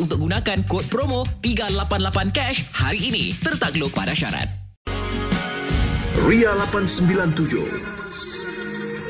untuk 0.00 0.24
gunakan 0.24 0.64
kod 0.64 0.86
promo 0.88 1.26
388 1.44 2.32
cash 2.32 2.64
hari 2.72 3.12
ini. 3.12 3.24
Tertakluk 3.36 3.92
pada 3.92 4.16
syarat. 4.16 4.62
Ria 6.22 6.54
897 6.54 7.66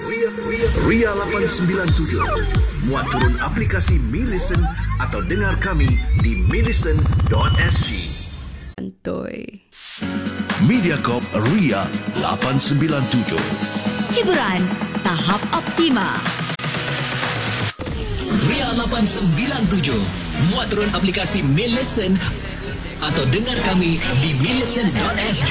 Ria, 0.08 0.30
Ria, 0.48 0.68
Ria 0.88 1.10
897 1.12 2.88
Muat 2.88 3.04
turun 3.10 3.34
aplikasi 3.42 4.00
MeListen 4.08 4.62
atau 5.02 5.20
dengar 5.26 5.58
kami 5.60 5.90
di 6.22 6.46
milisten.sg 6.48 7.90
Santoy. 8.78 9.44
Mediacorp 10.64 11.26
Ria 11.52 11.90
897 12.22 13.36
Hiburan 14.14 14.62
tahap 15.04 15.42
optima. 15.52 16.16
Ria 18.48 18.68
897 18.72 20.21
Muat 20.48 20.72
turun 20.72 20.88
aplikasi 20.96 21.44
MeListen 21.44 22.16
atau 23.04 23.24
dengar 23.28 23.58
kami 23.68 24.00
di 24.24 24.30
milisten.sg. 24.40 25.50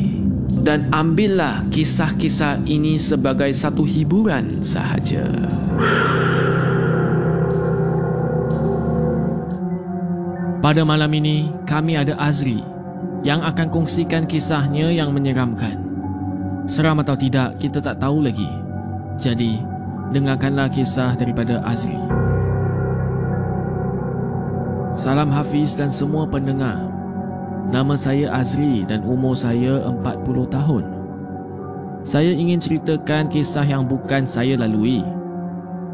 Dan 0.61 0.93
ambillah 0.93 1.65
kisah-kisah 1.73 2.61
ini 2.69 3.01
sebagai 3.01 3.49
satu 3.49 3.81
hiburan 3.81 4.61
sahaja. 4.61 5.25
Pada 10.61 10.85
malam 10.85 11.09
ini, 11.17 11.49
kami 11.65 11.97
ada 11.97 12.13
Azri 12.21 12.61
yang 13.25 13.41
akan 13.41 13.73
kongsikan 13.73 14.29
kisahnya 14.29 14.93
yang 14.93 15.09
menyeramkan. 15.09 15.81
Seram 16.69 17.01
atau 17.01 17.17
tidak, 17.17 17.57
kita 17.57 17.81
tak 17.81 17.97
tahu 17.97 18.21
lagi. 18.21 18.45
Jadi, 19.17 19.57
dengarkanlah 20.13 20.69
kisah 20.69 21.17
daripada 21.17 21.65
Azri. 21.65 21.97
Salam 24.93 25.33
Hafiz 25.33 25.73
dan 25.73 25.89
semua 25.89 26.29
pendengar. 26.29 27.00
Nama 27.69 27.93
saya 27.93 28.33
Azri 28.33 28.81
dan 28.89 29.05
umur 29.05 29.37
saya 29.37 29.85
40 29.85 30.01
tahun. 30.49 30.83
Saya 32.01 32.33
ingin 32.33 32.57
ceritakan 32.57 33.29
kisah 33.29 33.61
yang 33.61 33.85
bukan 33.85 34.25
saya 34.25 34.57
lalui. 34.57 35.05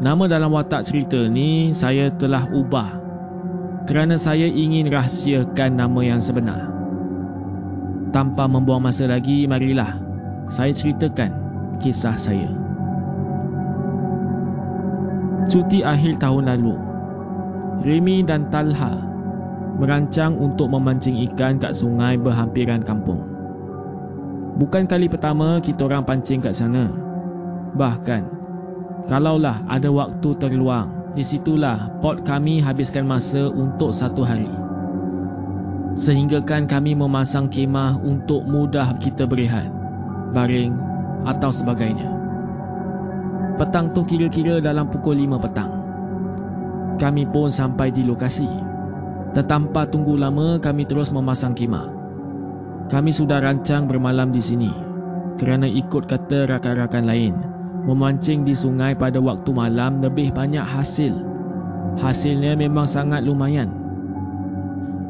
Nama 0.00 0.24
dalam 0.24 0.48
watak 0.56 0.88
cerita 0.88 1.28
ni 1.28 1.76
saya 1.76 2.08
telah 2.16 2.48
ubah 2.48 2.96
kerana 3.84 4.16
saya 4.16 4.48
ingin 4.48 4.88
rahsiakan 4.88 5.76
nama 5.76 6.00
yang 6.00 6.22
sebenar. 6.22 6.72
Tanpa 8.08 8.48
membuang 8.48 8.88
masa 8.88 9.04
lagi, 9.04 9.44
marilah 9.44 10.00
saya 10.48 10.72
ceritakan 10.72 11.28
kisah 11.76 12.16
saya. 12.16 12.48
Cuti 15.48 15.84
akhir 15.84 16.20
tahun 16.20 16.48
lalu, 16.56 16.76
Remy 17.84 18.24
dan 18.24 18.48
Talha 18.48 18.96
merancang 19.78 20.34
untuk 20.34 20.68
memancing 20.74 21.22
ikan 21.30 21.56
kat 21.56 21.72
sungai 21.72 22.18
berhampiran 22.18 22.82
kampung. 22.82 23.22
Bukan 24.58 24.90
kali 24.90 25.06
pertama 25.06 25.62
kita 25.62 25.86
orang 25.86 26.02
pancing 26.02 26.42
kat 26.42 26.50
sana. 26.50 26.90
Bahkan, 27.78 28.22
kalaulah 29.06 29.62
ada 29.70 29.86
waktu 29.86 30.34
terluang, 30.34 31.14
di 31.14 31.22
situlah 31.22 31.94
pot 32.02 32.26
kami 32.26 32.58
habiskan 32.58 33.06
masa 33.06 33.46
untuk 33.46 33.94
satu 33.94 34.26
hari. 34.26 34.50
Sehinggakan 35.94 36.66
kami 36.66 36.98
memasang 36.98 37.46
kemah 37.46 38.02
untuk 38.02 38.42
mudah 38.46 38.98
kita 38.98 39.30
berehat 39.30 39.70
baring 40.34 40.74
atau 41.22 41.54
sebagainya. 41.54 42.10
Petang 43.58 43.90
tu 43.90 44.06
kira-kira 44.06 44.62
dalam 44.62 44.86
pukul 44.86 45.18
5 45.18 45.38
petang. 45.42 45.72
Kami 46.98 47.26
pun 47.30 47.50
sampai 47.50 47.90
di 47.90 48.06
lokasi. 48.06 48.67
Tetanpa 49.36 49.84
tunggu 49.84 50.16
lama 50.16 50.56
kami 50.56 50.88
terus 50.88 51.12
memasang 51.12 51.52
kemah. 51.52 51.88
Kami 52.88 53.12
sudah 53.12 53.44
rancang 53.44 53.84
bermalam 53.84 54.32
di 54.32 54.40
sini 54.40 54.72
kerana 55.38 55.70
ikut 55.70 56.10
kata 56.10 56.50
rakan-rakan 56.50 57.04
lain, 57.06 57.34
memancing 57.86 58.42
di 58.42 58.56
sungai 58.56 58.98
pada 58.98 59.22
waktu 59.22 59.54
malam 59.54 60.02
lebih 60.02 60.34
banyak 60.34 60.64
hasil. 60.64 61.14
Hasilnya 62.00 62.58
memang 62.58 62.88
sangat 62.90 63.22
lumayan. 63.22 63.70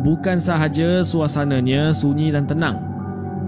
Bukan 0.05 0.38
sahaja 0.38 1.03
suasananya 1.03 1.91
sunyi 1.91 2.31
dan 2.31 2.47
tenang, 2.47 2.88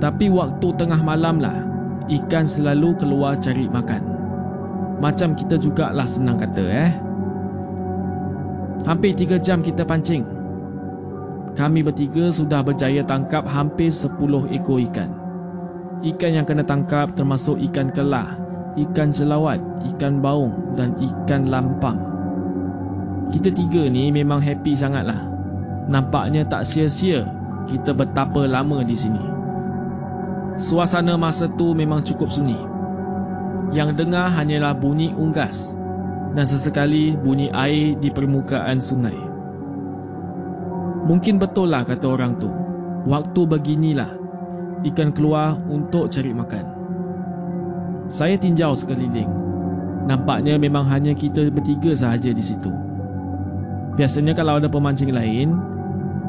tapi 0.00 0.32
waktu 0.32 0.73
tengah 0.81 0.99
malam 1.05 1.44
lah 1.44 1.61
Ikan 2.08 2.49
selalu 2.49 2.96
keluar 2.96 3.37
cari 3.37 3.69
makan 3.69 4.02
Macam 4.99 5.37
kita 5.37 5.61
jugalah 5.61 6.08
senang 6.08 6.40
kata 6.40 6.64
eh 6.66 6.93
Hampir 8.88 9.12
tiga 9.12 9.37
jam 9.37 9.61
kita 9.61 9.84
pancing 9.84 10.39
Kami 11.58 11.82
bertiga 11.82 12.31
sudah 12.31 12.62
berjaya 12.62 13.02
tangkap 13.02 13.47
hampir 13.47 13.91
sepuluh 13.91 14.47
ekor 14.50 14.79
ikan 14.91 15.11
Ikan 16.00 16.32
yang 16.41 16.47
kena 16.47 16.64
tangkap 16.64 17.12
termasuk 17.12 17.61
ikan 17.70 17.91
kelah 17.91 18.38
Ikan 18.79 19.11
jelawat, 19.11 19.58
ikan 19.94 20.23
baung 20.23 20.55
dan 20.79 20.94
ikan 20.97 21.50
lampang 21.50 21.99
Kita 23.35 23.50
tiga 23.50 23.91
ni 23.91 24.14
memang 24.14 24.38
happy 24.38 24.73
sangatlah 24.79 25.26
Nampaknya 25.91 26.47
tak 26.47 26.64
sia-sia 26.64 27.26
kita 27.69 27.94
betapa 27.94 28.50
lama 28.50 28.82
di 28.82 28.97
sini 28.99 29.31
Suasana 30.61 31.17
masa 31.17 31.49
tu 31.49 31.73
memang 31.73 32.05
cukup 32.05 32.29
sunyi. 32.29 32.61
Yang 33.73 34.05
dengar 34.05 34.29
hanyalah 34.29 34.76
bunyi 34.76 35.08
unggas 35.17 35.73
dan 36.37 36.44
sesekali 36.44 37.17
bunyi 37.17 37.49
air 37.56 37.97
di 37.97 38.12
permukaan 38.12 38.76
sungai. 38.76 39.29
Mungkin 41.06 41.41
betul 41.41 41.73
lah 41.73 41.85
kata 41.85 42.06
orang 42.08 42.37
tu. 42.37 42.50
Waktu 43.08 43.41
beginilah 43.49 44.12
ikan 44.93 45.12
keluar 45.12 45.56
untuk 45.69 46.08
cari 46.12 46.32
makan. 46.32 46.64
Saya 48.11 48.37
tinjau 48.37 48.76
sekeliling. 48.76 49.29
Nampaknya 50.08 50.58
memang 50.58 50.85
hanya 50.88 51.14
kita 51.14 51.49
bertiga 51.52 51.94
sahaja 51.94 52.32
di 52.35 52.43
situ. 52.43 52.73
Biasanya 53.94 54.32
kalau 54.32 54.58
ada 54.58 54.67
pemancing 54.67 55.12
lain, 55.12 55.55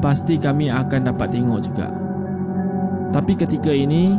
pasti 0.04 0.36
kami 0.36 0.68
akan 0.68 1.08
dapat 1.08 1.32
tengok 1.32 1.60
juga. 1.64 1.88
Tapi 3.12 3.32
ketika 3.36 3.72
ini, 3.72 4.16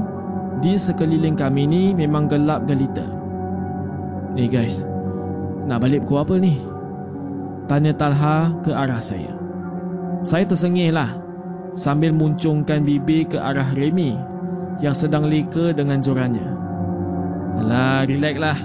di 0.61 0.77
sekeliling 0.77 1.35
kami 1.35 1.65
ni 1.65 1.83
memang 1.91 2.29
gelap 2.29 2.65
gelita. 2.69 3.05
Eh 4.33 4.49
guys, 4.49 4.81
nak 5.69 5.81
balik 5.83 6.05
pukul 6.05 6.25
apa 6.25 6.35
ni? 6.41 6.57
Tanya 7.69 7.93
Talha 7.95 8.51
ke 8.65 8.71
arah 8.73 8.99
saya. 8.99 9.42
Saya 10.23 10.47
tersengih 10.47 10.95
lah 10.95 11.11
sambil 11.75 12.15
muncungkan 12.15 12.87
bibir 12.87 13.27
ke 13.27 13.35
arah 13.35 13.67
Remy 13.75 14.15
yang 14.79 14.95
sedang 14.95 15.27
leka 15.27 15.75
dengan 15.75 15.99
jorannya. 15.99 16.47
Alah, 17.59 18.07
relax 18.07 18.35
lah. 18.39 18.59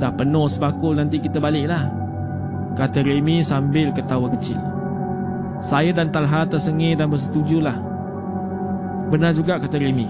Dah 0.00 0.10
penuh 0.16 0.48
sebakul 0.48 0.96
nanti 0.96 1.20
kita 1.20 1.38
balik 1.38 1.68
lah. 1.68 1.92
Kata 2.74 3.04
Remy 3.04 3.44
sambil 3.44 3.92
ketawa 3.92 4.32
kecil. 4.32 4.58
Saya 5.60 5.92
dan 5.92 6.08
Talha 6.10 6.48
tersengih 6.48 6.96
dan 6.96 7.12
bersetujulah. 7.12 7.76
Benar 9.12 9.36
juga 9.36 9.60
kata 9.60 9.76
Remy. 9.76 10.08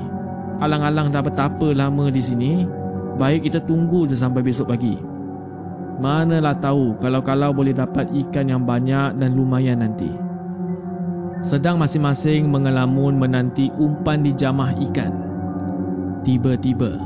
Alang-alang 0.63 1.11
dah 1.11 1.21
betapa 1.27 1.75
lama 1.75 2.09
di 2.09 2.23
sini, 2.23 2.65
baik 3.19 3.51
kita 3.51 3.61
tunggu 3.67 4.07
je 4.07 4.15
sampai 4.15 4.41
besok 4.47 4.71
pagi. 4.71 5.14
Manalah 5.95 6.59
tahu 6.59 6.99
kalau-kalau 6.99 7.55
boleh 7.55 7.71
dapat 7.71 8.11
ikan 8.27 8.51
yang 8.51 8.67
banyak 8.67 9.15
dan 9.15 9.31
lumayan 9.31 9.79
nanti. 9.79 10.11
Sedang 11.39 11.79
masing-masing 11.79 12.51
mengelamun 12.51 13.15
menanti 13.15 13.71
umpan 13.79 14.25
di 14.25 14.35
jamah 14.35 14.75
ikan. 14.91 15.13
Tiba-tiba. 16.27 16.99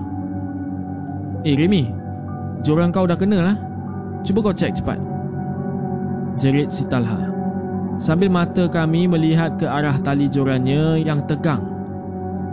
Eh 1.44 1.58
Remy, 1.58 1.90
jorang 2.64 2.94
kau 2.94 3.04
dah 3.04 3.18
kena 3.18 3.38
lah. 3.44 3.56
Cuba 4.24 4.48
kau 4.48 4.54
cek 4.56 4.80
cepat. 4.80 4.98
Jerit 6.38 6.72
si 6.72 6.86
Talha. 6.88 7.28
Sambil 7.98 8.30
mata 8.30 8.70
kami 8.70 9.10
melihat 9.10 9.58
ke 9.58 9.66
arah 9.66 9.98
tali 10.00 10.30
jorannya 10.30 11.02
yang 11.02 11.26
tegang 11.26 11.66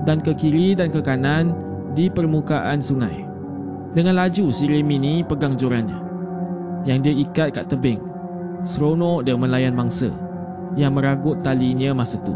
dan 0.04 0.20
ke 0.20 0.34
kiri 0.34 0.74
dan 0.74 0.90
ke 0.90 1.00
kanan 1.06 1.54
di 1.94 2.10
permukaan 2.10 2.82
sungai. 2.82 3.24
Dengan 3.94 4.26
laju 4.26 4.50
si 4.50 4.66
Remy 4.68 4.98
ni 4.98 5.14
pegang 5.22 5.54
jorannya 5.56 6.05
yang 6.86 7.02
dia 7.02 7.12
ikat 7.12 7.58
kat 7.58 7.66
tebing. 7.68 8.00
Seronok 8.66 9.26
dia 9.26 9.36
melayan 9.38 9.74
mangsa 9.74 10.10
yang 10.78 10.94
meragut 10.94 11.42
talinya 11.42 11.94
masa 11.94 12.18
tu. 12.22 12.34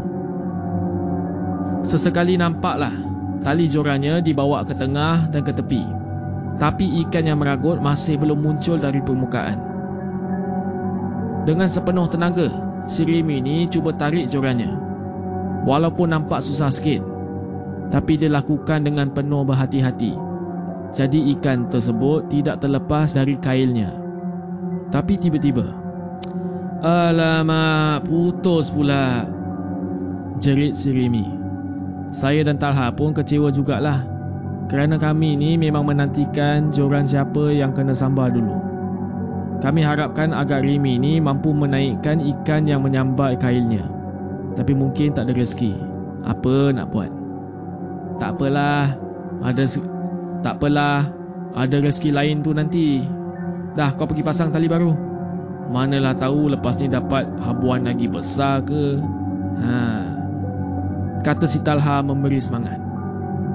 Sesekali 1.80 2.36
nampaklah 2.36 2.92
tali 3.40 3.64
jorannya 3.70 4.20
dibawa 4.20 4.62
ke 4.66 4.76
tengah 4.76 5.30
dan 5.32 5.40
ke 5.40 5.54
tepi. 5.54 5.82
Tapi 6.60 7.00
ikan 7.06 7.24
yang 7.24 7.40
meragut 7.40 7.80
masih 7.80 8.20
belum 8.20 8.44
muncul 8.44 8.76
dari 8.76 9.00
permukaan. 9.00 9.56
Dengan 11.48 11.64
sepenuh 11.72 12.04
tenaga, 12.04 12.52
si 12.84 13.00
Rimi 13.00 13.40
ni 13.40 13.64
cuba 13.64 13.96
tarik 13.96 14.28
jorannya. 14.28 14.76
Walaupun 15.64 16.12
nampak 16.12 16.44
susah 16.44 16.68
sikit, 16.68 17.00
tapi 17.88 18.20
dia 18.20 18.28
lakukan 18.28 18.84
dengan 18.84 19.08
penuh 19.08 19.40
berhati-hati. 19.40 20.12
Jadi 20.92 21.32
ikan 21.36 21.70
tersebut 21.72 22.28
tidak 22.28 22.60
terlepas 22.60 23.16
dari 23.16 23.40
kailnya. 23.40 23.99
Tapi 24.90 25.14
tiba-tiba 25.14 25.70
Alamak 26.82 28.10
putus 28.10 28.74
pula 28.74 29.22
Jerit 30.40 30.74
si 30.74 30.90
Rimi. 30.90 31.28
Saya 32.10 32.42
dan 32.42 32.58
Talha 32.58 32.90
pun 32.90 33.14
kecewa 33.14 33.54
jugalah 33.54 34.02
Kerana 34.66 34.98
kami 34.98 35.38
ni 35.38 35.54
memang 35.54 35.86
menantikan 35.86 36.74
joran 36.74 37.06
siapa 37.06 37.54
yang 37.54 37.70
kena 37.70 37.94
sambar 37.94 38.34
dulu. 38.34 38.56
Kami 39.60 39.84
harapkan 39.84 40.32
agar 40.34 40.64
Rimi 40.64 40.96
ni 40.98 41.20
mampu 41.20 41.54
menaikkan 41.54 42.18
ikan 42.18 42.66
yang 42.66 42.82
menyambar 42.82 43.36
kailnya 43.38 43.86
Tapi 44.58 44.74
mungkin 44.74 45.14
tak 45.14 45.30
ada 45.30 45.36
rezeki. 45.36 45.76
Apa 46.26 46.74
nak 46.74 46.90
buat? 46.90 47.12
Tak 48.18 48.40
apalah 48.40 48.96
Ada 49.44 49.64
Tak 50.40 50.54
apalah 50.58 51.04
Ada 51.52 51.76
rezeki 51.84 52.10
lain 52.10 52.40
tu 52.40 52.56
nanti 52.56 53.19
Dah 53.78 53.94
kau 53.94 54.06
pergi 54.06 54.26
pasang 54.26 54.50
tali 54.50 54.66
baru. 54.66 54.92
Manalah 55.70 56.18
tahu 56.18 56.50
lepas 56.50 56.74
ni 56.82 56.90
dapat 56.90 57.30
habuan 57.38 57.86
lagi 57.86 58.10
besar 58.10 58.66
ke? 58.66 58.98
Ha. 59.62 59.78
Kata 61.22 61.46
si 61.46 61.62
Talha 61.62 62.02
memberi 62.02 62.42
semangat. 62.42 62.82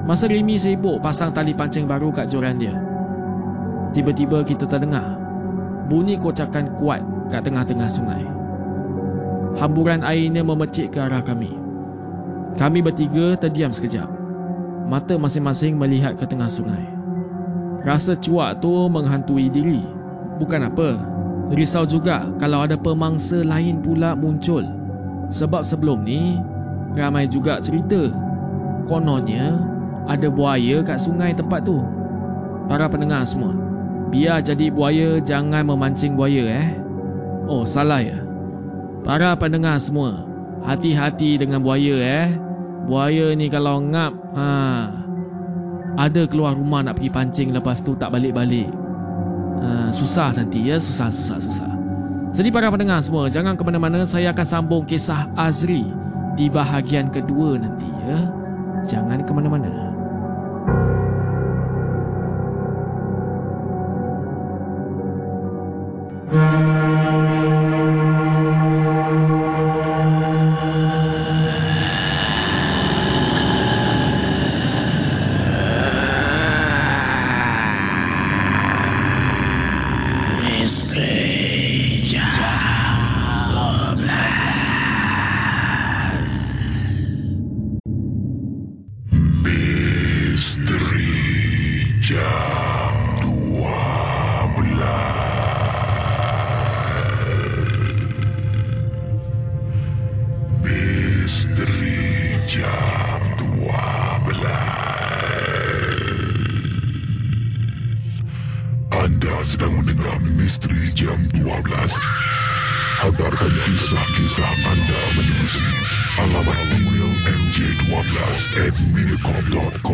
Masa 0.06 0.30
Remy 0.30 0.56
sibuk 0.56 1.02
pasang 1.02 1.34
tali 1.34 1.58
pancing 1.58 1.90
baru 1.90 2.14
kat 2.14 2.30
joran 2.30 2.62
dia 2.62 2.78
Tiba-tiba 3.90 4.46
kita 4.46 4.70
terdengar 4.70 5.18
Bunyi 5.90 6.14
kocakan 6.14 6.78
kuat 6.78 7.02
kat 7.30 7.46
tengah-tengah 7.46 7.90
sungai. 7.90 8.26
Hamburan 9.58 10.02
airnya 10.02 10.42
memecik 10.42 10.98
ke 10.98 11.00
arah 11.02 11.22
kami. 11.22 11.54
Kami 12.58 12.80
bertiga 12.82 13.38
terdiam 13.38 13.70
sekejap. 13.70 14.10
Mata 14.90 15.18
masing-masing 15.18 15.78
melihat 15.78 16.18
ke 16.18 16.26
tengah 16.26 16.50
sungai. 16.50 16.86
Rasa 17.86 18.18
cuak 18.18 18.66
tu 18.66 18.90
menghantui 18.90 19.46
diri 19.46 19.86
Bukan 20.36 20.68
apa. 20.68 20.90
Risau 21.54 21.86
juga 21.86 22.26
kalau 22.42 22.66
ada 22.66 22.74
pemangsa 22.76 23.46
lain 23.46 23.80
pula 23.80 24.18
muncul. 24.18 24.66
Sebab 25.30 25.66
sebelum 25.66 26.06
ni 26.06 26.38
Ramai 26.96 27.28
juga 27.30 27.60
cerita. 27.60 28.10
Kononnya 28.86 29.58
Ada 30.06 30.30
buaya 30.30 30.86
kat 30.86 31.02
sungai 31.02 31.34
tempat 31.34 31.66
tu. 31.66 31.82
Para 32.66 32.90
pendengar 32.90 33.26
semua 33.26 33.54
Biar 34.10 34.42
jadi 34.42 34.70
buaya 34.70 35.18
jangan 35.22 35.66
memancing 35.66 36.14
buaya 36.14 36.46
eh. 36.46 36.68
Oh 37.50 37.66
salah 37.66 38.02
ya. 38.02 38.22
Para 39.02 39.34
pendengar 39.38 39.78
semua 39.82 40.26
Hati-hati 40.66 41.42
dengan 41.42 41.62
buaya 41.62 41.96
eh. 41.98 42.28
Buaya 42.86 43.34
ni 43.34 43.50
kalau 43.50 43.82
ngap 43.82 44.14
ha, 44.38 44.46
Ada 45.98 46.30
keluar 46.30 46.54
rumah 46.54 46.86
nak 46.86 47.02
pergi 47.02 47.10
pancing 47.10 47.50
Lepas 47.54 47.82
tu 47.82 47.98
tak 47.98 48.14
balik-balik 48.14 48.85
uh, 49.62 49.90
susah 49.94 50.34
nanti 50.34 50.66
ya. 50.66 50.82
Susah 50.82 51.14
susah 51.14 51.38
susah. 51.40 51.72
Jadi 52.36 52.52
para 52.52 52.68
pendengar 52.68 53.00
semua 53.00 53.32
jangan 53.32 53.56
ke 53.56 53.64
mana-mana 53.64 54.04
saya 54.04 54.36
akan 54.36 54.48
sambung 54.48 54.84
kisah 54.84 55.30
Azri 55.40 55.88
di 56.36 56.52
bahagian 56.52 57.08
kedua 57.14 57.62
nanti 57.62 57.88
ya. 58.10 58.20
Jangan 58.86 59.24
ke 59.24 59.32
mana-mana 59.32 59.85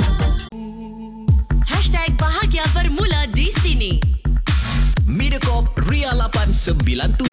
897. 6.69 7.28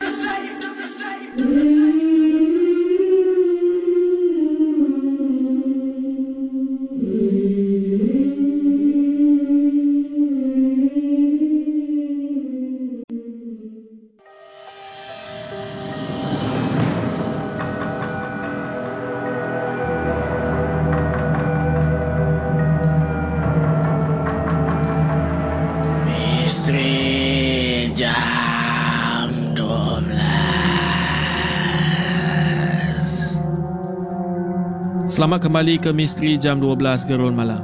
Selamat 35.15 35.48
kembali 35.48 35.79
ke 35.79 35.95
Misteri 35.95 36.36
Jam 36.36 36.60
12 36.60 37.07
Gerun 37.07 37.39
Malam. 37.39 37.63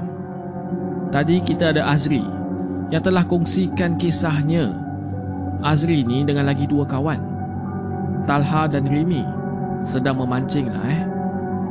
Tadi 1.11 1.43
kita 1.43 1.75
ada 1.75 1.83
Azri 1.83 2.23
Yang 2.95 3.11
telah 3.11 3.27
kongsikan 3.27 3.99
kisahnya. 3.99 4.71
Azri 5.59 6.07
ni 6.07 6.23
dengan 6.23 6.47
lagi 6.47 6.63
dua 6.63 6.87
kawan 6.87 7.19
Talha 8.23 8.71
dan 8.71 8.87
Rimi 8.87 9.27
Sedang 9.83 10.23
memancing 10.23 10.71
lah 10.71 10.95
eh. 10.95 11.03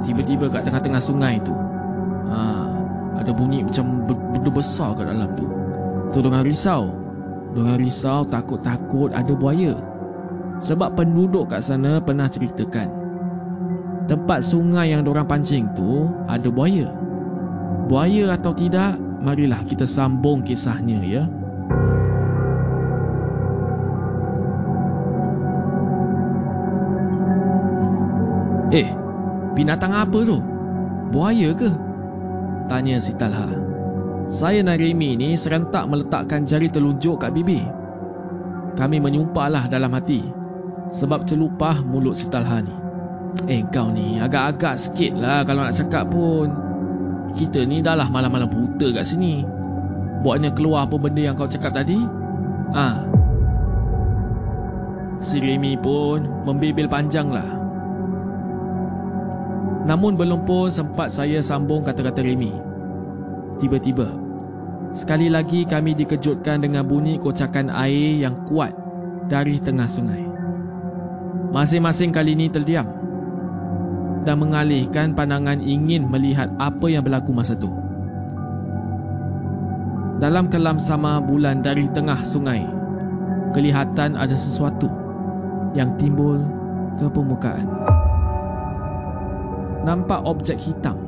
Tiba-tiba 0.04 0.52
kat 0.52 0.68
tengah-tengah 0.68 1.00
sungai 1.00 1.40
tu 1.40 1.56
ha, 2.28 2.68
Ada 3.16 3.32
bunyi 3.32 3.64
macam 3.64 4.04
benda 4.04 4.52
besar 4.52 4.92
kat 4.92 5.08
dalam 5.08 5.32
tu. 5.32 5.48
Tu 6.12 6.20
dengan 6.20 6.44
risau 6.44 6.92
Diorang 7.56 7.80
risau 7.80 8.20
takut-takut 8.28 9.16
ada 9.16 9.32
buaya. 9.32 9.72
Sebab 10.60 10.92
penduduk 10.92 11.48
kat 11.48 11.64
sana 11.64 12.04
pernah 12.04 12.28
ceritakan 12.28 12.99
Tempat 14.10 14.42
sungai 14.42 14.90
yang 14.90 15.06
diorang 15.06 15.22
pancing 15.22 15.70
tu 15.70 16.10
ada 16.26 16.50
buaya 16.50 16.90
Buaya 17.86 18.34
atau 18.34 18.50
tidak, 18.50 18.98
marilah 19.22 19.62
kita 19.62 19.86
sambung 19.86 20.42
kisahnya 20.42 20.98
ya 21.06 21.24
Eh, 28.70 28.86
binatang 29.58 29.90
apa 29.90 30.18
tu? 30.22 30.38
Buaya 31.10 31.50
ke? 31.54 31.70
Tanya 32.70 33.02
si 33.02 33.10
Talha 33.18 33.70
saya 34.30 34.62
Remy 34.62 35.18
ni 35.18 35.34
serentak 35.34 35.90
meletakkan 35.90 36.46
jari 36.46 36.70
telunjuk 36.70 37.18
kat 37.18 37.34
bibir. 37.34 37.66
Kami 38.78 39.02
menyumpahlah 39.02 39.66
dalam 39.66 39.90
hati 39.90 40.22
sebab 40.94 41.26
celupah 41.26 41.82
mulut 41.82 42.14
si 42.14 42.30
Talha 42.30 42.62
ni. 42.62 42.89
Eh 43.46 43.62
kau 43.70 43.90
ni 43.90 44.18
agak-agak 44.18 44.74
sikit 44.78 45.12
lah 45.18 45.42
kalau 45.46 45.66
nak 45.66 45.74
cakap 45.74 46.06
pun. 46.10 46.50
Kita 47.34 47.62
ni 47.62 47.78
dah 47.78 47.94
lah 47.94 48.10
malam-malam 48.10 48.50
buta 48.50 48.90
kat 48.90 49.06
sini. 49.06 49.46
Buatnya 50.20 50.52
keluar 50.52 50.84
apa 50.84 50.98
benda 50.98 51.22
yang 51.22 51.38
kau 51.38 51.48
cakap 51.48 51.72
tadi? 51.72 51.98
Ah. 52.74 53.06
Si 55.20 55.38
Remy 55.38 55.78
pun 55.78 56.26
membibil 56.44 56.90
panjang 56.90 57.30
lah. 57.30 57.46
Namun 59.88 60.18
belum 60.18 60.44
pun 60.44 60.68
sempat 60.68 61.08
saya 61.08 61.40
sambung 61.40 61.86
kata-kata 61.86 62.20
Remy. 62.20 62.52
Tiba-tiba, 63.60 64.08
sekali 64.92 65.28
lagi 65.32 65.64
kami 65.64 65.96
dikejutkan 65.96 66.64
dengan 66.64 66.84
bunyi 66.84 67.16
kocakan 67.16 67.72
air 67.72 68.20
yang 68.20 68.36
kuat 68.48 68.72
dari 69.28 69.60
tengah 69.60 69.88
sungai. 69.88 70.24
Masing-masing 71.50 72.14
kali 72.14 72.36
ini 72.36 72.46
terdiam 72.46 72.99
dan 74.24 74.36
mengalihkan 74.36 75.16
pandangan 75.16 75.60
ingin 75.64 76.04
melihat 76.08 76.52
apa 76.60 76.86
yang 76.92 77.00
berlaku 77.00 77.32
masa 77.32 77.56
itu. 77.56 77.70
Dalam 80.20 80.52
kelam 80.52 80.76
sama 80.76 81.16
bulan 81.16 81.64
dari 81.64 81.88
tengah 81.96 82.20
sungai, 82.20 82.60
kelihatan 83.56 84.20
ada 84.20 84.36
sesuatu 84.36 84.92
yang 85.72 85.96
timbul 85.96 86.44
ke 87.00 87.08
permukaan. 87.08 87.64
Nampak 89.80 90.20
objek 90.28 90.60
hitam 90.60 91.00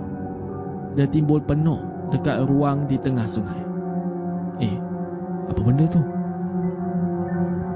dan 0.96 1.04
timbul 1.12 1.44
penuh 1.44 1.76
dekat 2.08 2.48
ruang 2.48 2.88
di 2.88 2.96
tengah 2.96 3.28
sungai. 3.28 3.60
Eh, 4.64 4.76
apa 5.52 5.60
benda 5.60 5.84
tu? 5.92 6.00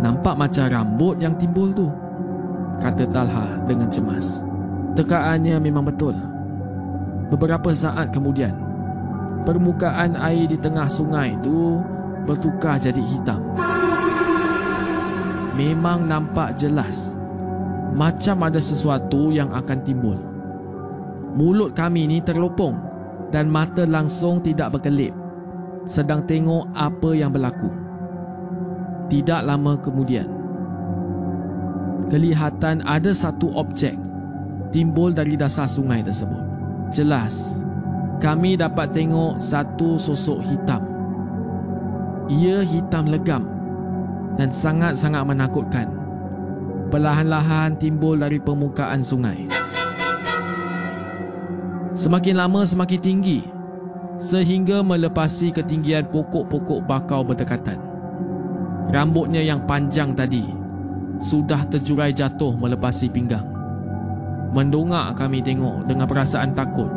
Nampak 0.00 0.40
macam 0.40 0.64
rambut 0.72 1.20
yang 1.20 1.36
timbul 1.36 1.68
tu. 1.76 1.92
Kata 2.80 3.04
Talha 3.12 3.60
dengan 3.68 3.92
cemas. 3.92 4.45
Tekaannya 4.96 5.60
memang 5.60 5.84
betul. 5.84 6.16
Beberapa 7.28 7.68
saat 7.76 8.16
kemudian, 8.16 8.56
permukaan 9.44 10.16
air 10.16 10.48
di 10.48 10.56
tengah 10.56 10.88
sungai 10.88 11.36
tu 11.44 11.84
bertukar 12.24 12.80
jadi 12.80 13.04
hitam. 13.04 13.44
Memang 15.52 16.08
nampak 16.08 16.56
jelas 16.56 17.12
macam 17.92 18.48
ada 18.48 18.56
sesuatu 18.56 19.28
yang 19.28 19.52
akan 19.52 19.78
timbul. 19.84 20.16
Mulut 21.36 21.76
kami 21.76 22.08
ni 22.08 22.24
terlopong 22.24 22.80
dan 23.28 23.52
mata 23.52 23.84
langsung 23.84 24.40
tidak 24.40 24.80
berkelip 24.80 25.12
sedang 25.84 26.24
tengok 26.24 26.72
apa 26.72 27.10
yang 27.12 27.28
berlaku. 27.36 27.68
Tidak 29.12 29.44
lama 29.44 29.78
kemudian, 29.78 30.26
kelihatan 32.08 32.82
ada 32.82 33.14
satu 33.14 33.54
objek 33.54 34.05
timbul 34.70 35.14
dari 35.14 35.38
dasar 35.38 35.70
sungai 35.70 36.02
tersebut. 36.02 36.42
Jelas, 36.94 37.62
kami 38.22 38.56
dapat 38.56 38.94
tengok 38.94 39.42
satu 39.42 40.00
sosok 40.00 40.40
hitam. 40.46 40.82
Ia 42.26 42.62
hitam 42.62 43.06
legam 43.06 43.44
dan 44.34 44.50
sangat-sangat 44.50 45.22
menakutkan. 45.26 45.88
Perlahan-lahan 46.86 47.74
timbul 47.82 48.18
dari 48.18 48.38
permukaan 48.38 49.02
sungai. 49.02 49.50
Semakin 51.96 52.36
lama 52.36 52.62
semakin 52.62 53.00
tinggi 53.00 53.40
sehingga 54.20 54.84
melepasi 54.84 55.52
ketinggian 55.52 56.08
pokok-pokok 56.12 56.84
bakau 56.84 57.24
berdekatan. 57.24 57.80
Rambutnya 58.92 59.42
yang 59.42 59.64
panjang 59.66 60.14
tadi 60.14 60.46
sudah 61.18 61.64
terjurai 61.66 62.12
jatuh 62.12 62.54
melepasi 62.54 63.08
pinggang. 63.08 63.55
Mendongak 64.54 65.18
kami 65.18 65.42
tengok 65.42 65.88
dengan 65.88 66.06
perasaan 66.06 66.54
takut. 66.54 66.88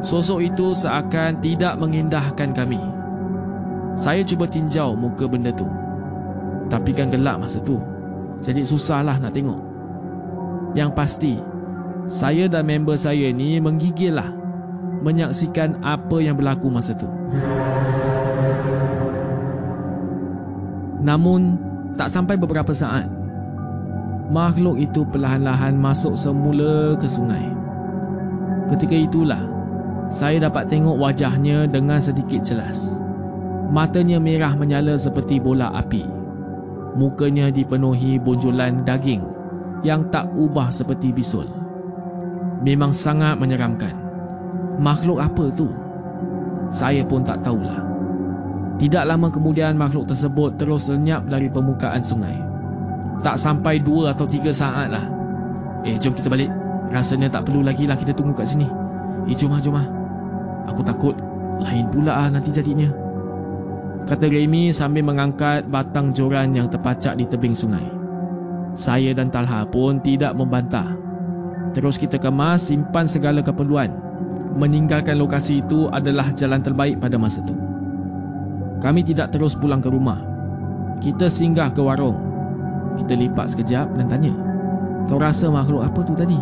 Sosok 0.00 0.40
itu 0.40 0.72
seakan 0.72 1.38
tidak 1.44 1.76
mengindahkan 1.76 2.56
kami. 2.56 2.80
Saya 3.94 4.24
cuba 4.24 4.48
tinjau 4.48 4.96
muka 4.96 5.28
benda 5.28 5.52
tu. 5.52 5.68
Tapi 6.72 6.94
kan 6.96 7.12
gelap 7.12 7.42
masa 7.44 7.60
tu. 7.60 7.76
Jadi 8.40 8.64
susahlah 8.64 9.20
nak 9.20 9.36
tengok. 9.36 9.60
Yang 10.72 10.90
pasti, 10.96 11.34
saya 12.08 12.48
dan 12.48 12.64
member 12.64 12.96
saya 12.96 13.28
ni 13.34 13.60
menggigil 13.60 14.16
lah 14.16 14.30
menyaksikan 15.00 15.80
apa 15.80 16.16
yang 16.20 16.36
berlaku 16.36 16.68
masa 16.68 16.92
tu. 16.96 17.08
Namun, 21.00 21.56
tak 21.96 22.12
sampai 22.12 22.36
beberapa 22.36 22.76
saat, 22.76 23.08
makhluk 24.30 24.78
itu 24.78 25.02
perlahan-lahan 25.04 25.74
masuk 25.74 26.14
semula 26.14 26.96
ke 26.96 27.10
sungai. 27.10 27.44
Ketika 28.70 28.94
itulah, 28.94 29.42
saya 30.06 30.38
dapat 30.38 30.70
tengok 30.70 30.96
wajahnya 30.96 31.66
dengan 31.66 31.98
sedikit 31.98 32.46
jelas. 32.46 32.96
Matanya 33.70 34.22
merah 34.22 34.54
menyala 34.54 34.94
seperti 34.94 35.42
bola 35.42 35.74
api. 35.74 36.06
Mukanya 36.94 37.50
dipenuhi 37.50 38.18
bunjulan 38.18 38.82
daging 38.82 39.22
yang 39.82 40.06
tak 40.10 40.26
ubah 40.34 40.70
seperti 40.74 41.14
bisul 41.14 41.60
memang 42.60 42.92
sangat 42.92 43.40
menyeramkan. 43.40 43.92
Makhluk 44.80 45.20
apa 45.20 45.44
tu? 45.52 45.68
Saya 46.70 47.02
pun 47.04 47.24
tak 47.26 47.42
tahulah. 47.42 47.80
Tidak 48.80 49.04
lama 49.04 49.28
kemudian 49.28 49.76
makhluk 49.76 50.08
tersebut 50.08 50.56
terus 50.56 50.88
lenyap 50.88 51.28
dari 51.28 51.52
permukaan 51.52 52.00
sungai. 52.00 52.49
Tak 53.20 53.36
sampai 53.36 53.80
dua 53.80 54.16
atau 54.16 54.24
tiga 54.24 54.48
saat 54.52 54.88
lah. 54.88 55.04
Eh, 55.84 55.96
jom 56.00 56.16
kita 56.16 56.32
balik. 56.32 56.48
Rasanya 56.90 57.30
tak 57.30 57.46
perlu 57.46 57.62
lagi 57.62 57.86
lah 57.86 57.94
kita 57.94 58.16
tunggu 58.16 58.32
kat 58.32 58.48
sini. 58.48 58.66
Eh, 59.28 59.36
jom 59.36 59.52
lah, 59.52 59.60
jom 59.60 59.76
lah. 59.76 59.86
Aku 60.72 60.80
takut 60.80 61.12
lain 61.60 61.86
pula 61.92 62.16
lah 62.16 62.28
nanti 62.32 62.48
jadinya. 62.48 62.88
Kata 64.08 64.26
Remy 64.26 64.72
sambil 64.72 65.04
mengangkat 65.04 65.68
batang 65.68 66.10
joran 66.16 66.56
yang 66.56 66.66
terpacak 66.66 67.14
di 67.20 67.28
tebing 67.28 67.52
sungai. 67.52 67.84
Saya 68.72 69.12
dan 69.12 69.28
Talha 69.28 69.66
pun 69.68 70.00
tidak 70.00 70.32
membantah. 70.32 70.96
Terus 71.76 72.00
kita 72.00 72.16
kemas 72.18 72.70
simpan 72.70 73.06
segala 73.06 73.44
keperluan. 73.44 73.92
Meninggalkan 74.56 75.14
lokasi 75.14 75.62
itu 75.62 75.86
adalah 75.92 76.32
jalan 76.34 76.58
terbaik 76.58 76.98
pada 76.98 77.14
masa 77.20 77.44
itu. 77.44 77.54
Kami 78.80 79.04
tidak 79.04 79.30
terus 79.30 79.54
pulang 79.54 79.78
ke 79.78 79.92
rumah. 79.92 80.18
Kita 80.98 81.28
singgah 81.28 81.70
ke 81.70 81.78
warung. 81.84 82.29
Kita 82.98 83.14
lipat 83.14 83.54
sekejap 83.54 83.86
dan 83.98 84.06
tanya. 84.10 84.34
Kau 85.06 85.18
rasa 85.18 85.50
makhluk 85.50 85.82
apa 85.86 86.00
tu 86.02 86.14
tadi? 86.14 86.38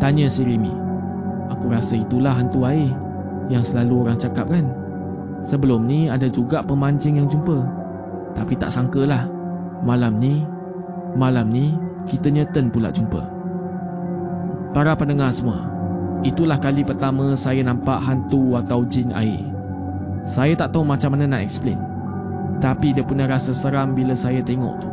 Tanya 0.00 0.28
si 0.28 0.44
Remy. 0.44 0.72
Aku 1.52 1.68
rasa 1.68 1.96
itulah 1.96 2.32
hantu 2.36 2.64
air 2.64 2.92
yang 3.52 3.64
selalu 3.64 4.08
orang 4.08 4.18
cakap 4.20 4.48
kan. 4.48 4.68
Sebelum 5.44 5.84
ni 5.84 6.08
ada 6.08 6.28
juga 6.28 6.64
pemancing 6.64 7.20
yang 7.20 7.28
jumpa. 7.28 7.64
Tapi 8.32 8.56
tak 8.56 8.72
sangkalah. 8.72 9.28
Malam 9.84 10.16
ni, 10.16 10.40
malam 11.14 11.52
ni 11.52 11.76
kita 12.08 12.32
nyeten 12.32 12.72
pula 12.72 12.88
jumpa. 12.88 13.20
Para 14.72 14.96
pendengar 14.96 15.30
semua, 15.30 15.68
itulah 16.26 16.58
kali 16.58 16.82
pertama 16.82 17.36
saya 17.36 17.62
nampak 17.62 18.00
hantu 18.00 18.56
atau 18.58 18.82
jin 18.88 19.12
air. 19.14 19.44
Saya 20.24 20.56
tak 20.56 20.72
tahu 20.72 20.88
macam 20.88 21.14
mana 21.14 21.28
nak 21.28 21.44
explain. 21.44 21.78
Tapi 22.58 22.96
dia 22.96 23.04
punya 23.04 23.28
rasa 23.28 23.52
seram 23.52 23.92
bila 23.92 24.16
saya 24.16 24.40
tengok 24.40 24.74
tu. 24.80 24.88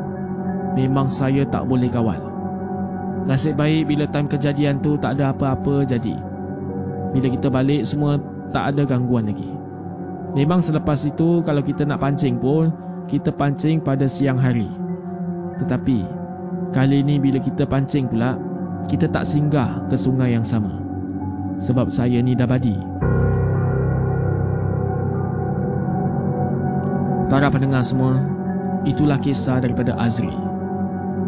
Memang 0.77 1.11
saya 1.11 1.43
tak 1.47 1.67
boleh 1.67 1.91
kawal. 1.91 2.19
Nasib 3.27 3.59
baik 3.59 3.91
bila 3.91 4.07
time 4.09 4.25
kejadian 4.25 4.81
tu 4.81 4.97
tak 4.97 5.19
ada 5.19 5.29
apa-apa 5.29 5.85
jadi. 5.85 6.15
Bila 7.11 7.27
kita 7.27 7.51
balik 7.51 7.83
semua 7.83 8.17
tak 8.49 8.75
ada 8.75 8.87
gangguan 8.87 9.27
lagi. 9.27 9.51
Memang 10.31 10.63
selepas 10.63 11.03
itu 11.03 11.43
kalau 11.43 11.59
kita 11.59 11.83
nak 11.83 11.99
pancing 11.99 12.39
pun 12.39 12.71
kita 13.11 13.29
pancing 13.35 13.83
pada 13.83 14.07
siang 14.07 14.39
hari. 14.39 14.71
Tetapi 15.59 16.07
kali 16.71 17.03
ini 17.03 17.19
bila 17.19 17.37
kita 17.37 17.67
pancing 17.67 18.07
pula 18.07 18.39
kita 18.87 19.11
tak 19.11 19.27
singgah 19.27 19.83
ke 19.91 19.95
sungai 19.99 20.33
yang 20.33 20.45
sama. 20.47 20.71
Sebab 21.61 21.91
saya 21.91 22.23
ni 22.23 22.33
dah 22.33 22.47
badi. 22.49 22.73
Para 27.29 27.47
pendengar 27.47 27.85
semua, 27.85 28.17
itulah 28.83 29.15
kisah 29.15 29.63
daripada 29.63 29.95
Azri. 29.95 30.33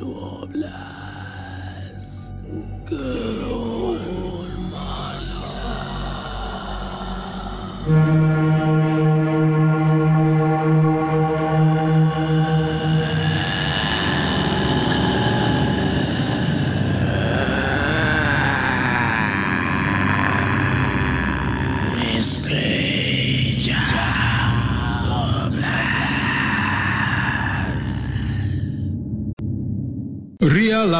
12. 0.00 0.54
Gerun 0.54 1.03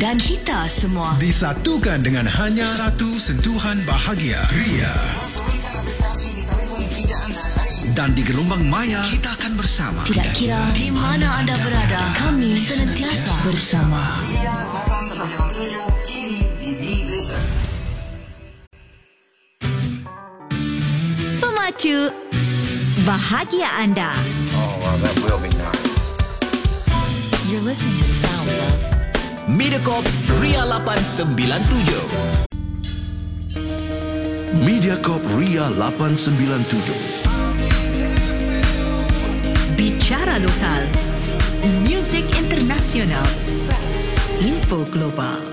dan 0.00 0.16
kita 0.16 0.64
semua. 0.72 1.12
Disatukan 1.20 2.00
dengan 2.00 2.24
hanya 2.24 2.64
satu 2.64 3.20
sentuhan 3.20 3.76
bahagia. 3.84 4.48
Ria. 4.48 4.96
Dan 7.92 8.16
di 8.16 8.24
gelombang 8.24 8.64
maya, 8.64 9.04
kita 9.12 9.36
akan 9.36 9.52
bersama. 9.60 10.00
Tidak 10.08 10.32
kira 10.32 10.72
di 10.72 10.88
mana 10.88 11.44
anda 11.44 11.60
berada, 11.60 12.16
kami 12.16 12.56
senantiasa 12.56 13.44
bersama. 13.44 14.24
Pemacu 21.44 22.08
bahagia 23.04 23.68
anda. 23.84 24.16
You're 27.50 27.66
listening 27.66 27.98
to 27.98 28.06
the 28.06 28.16
sounds 28.16 28.56
of 28.56 28.99
Mediacorp 29.50 30.06
Ria 30.40 30.64
897. 30.64 32.46
Mediacorp 34.62 35.24
Ria 35.36 35.66
897. 35.70 37.26
Bicara 39.74 40.38
lokal, 40.38 40.86
muzik 41.82 42.30
internasional, 42.38 43.26
info 44.38 44.86
global. 44.86 45.49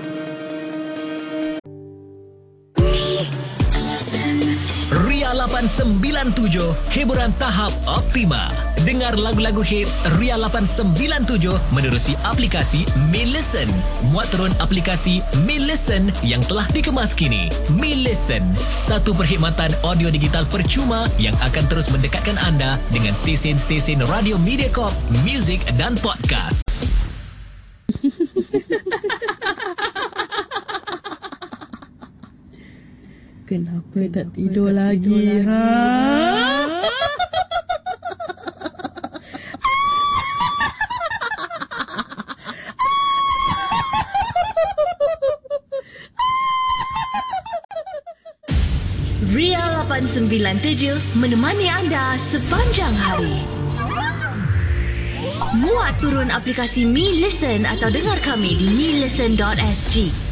Ria 5.58 5.66
897, 5.66 6.70
hiburan 6.94 7.34
tahap 7.34 7.74
optima. 7.90 8.46
Dengar 8.86 9.18
lagu-lagu 9.18 9.58
hits 9.58 9.90
Ria 10.14 10.38
897 10.38 11.50
menerusi 11.74 12.14
aplikasi 12.22 12.86
Mi 13.10 13.26
Listen. 13.26 13.66
Muat 14.14 14.30
turun 14.30 14.54
aplikasi 14.62 15.18
Mi 15.42 15.58
Listen 15.58 16.14
yang 16.22 16.46
telah 16.46 16.62
dikemas 16.70 17.10
kini. 17.10 17.50
Mi 17.74 17.90
Listen, 17.90 18.54
satu 18.70 19.10
perkhidmatan 19.10 19.74
audio 19.82 20.14
digital 20.14 20.46
percuma 20.46 21.10
yang 21.18 21.34
akan 21.42 21.66
terus 21.66 21.90
mendekatkan 21.90 22.38
anda 22.38 22.78
dengan 22.94 23.18
stesen-stesen 23.18 24.06
radio 24.06 24.38
Mediacorp, 24.38 24.94
muzik 25.26 25.58
dan 25.74 25.98
podcast. 25.98 26.62
Kenapa 33.48 34.04
tak 34.12 34.36
tidur 34.36 34.68
lagi, 34.76 35.40
ha? 35.40 35.64
Ria 49.32 49.80
897 49.88 51.16
menemani 51.16 51.72
anda 51.72 52.20
sepanjang 52.20 52.92
hari. 53.00 53.48
Muat 55.56 55.96
turun 56.04 56.28
aplikasi 56.28 56.84
Me 56.84 57.16
Listen 57.16 57.64
atau 57.64 57.88
dengar 57.88 58.20
kami 58.20 58.60
di 58.60 58.68
melisten.sg. 58.76 60.27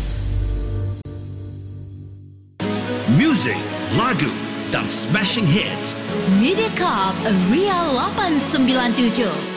Music, 3.47 3.63
lagu 3.95 4.35
dan 4.75 4.91
smashing 4.91 5.47
hits. 5.47 5.95
Media 6.43 6.67
Cup 6.75 7.15
Ria 7.47 7.79
897. 7.95 9.56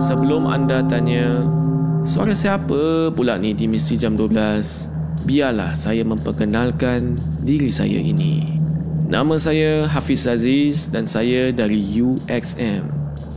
Sebelum 0.00 0.48
anda 0.48 0.80
tanya 0.80 1.44
Suara 2.08 2.32
siapa 2.32 3.12
pula 3.12 3.36
ni 3.36 3.52
di 3.52 3.68
Misteri 3.68 4.00
Jam 4.00 4.16
12? 4.16 4.99
Biarlah 5.24 5.76
saya 5.76 6.00
memperkenalkan 6.02 7.20
diri 7.44 7.68
saya 7.68 8.00
ini. 8.00 8.60
Nama 9.10 9.34
saya 9.36 9.90
Hafiz 9.90 10.24
Aziz 10.24 10.86
dan 10.88 11.04
saya 11.04 11.50
dari 11.50 11.82
UXM. 11.82 12.86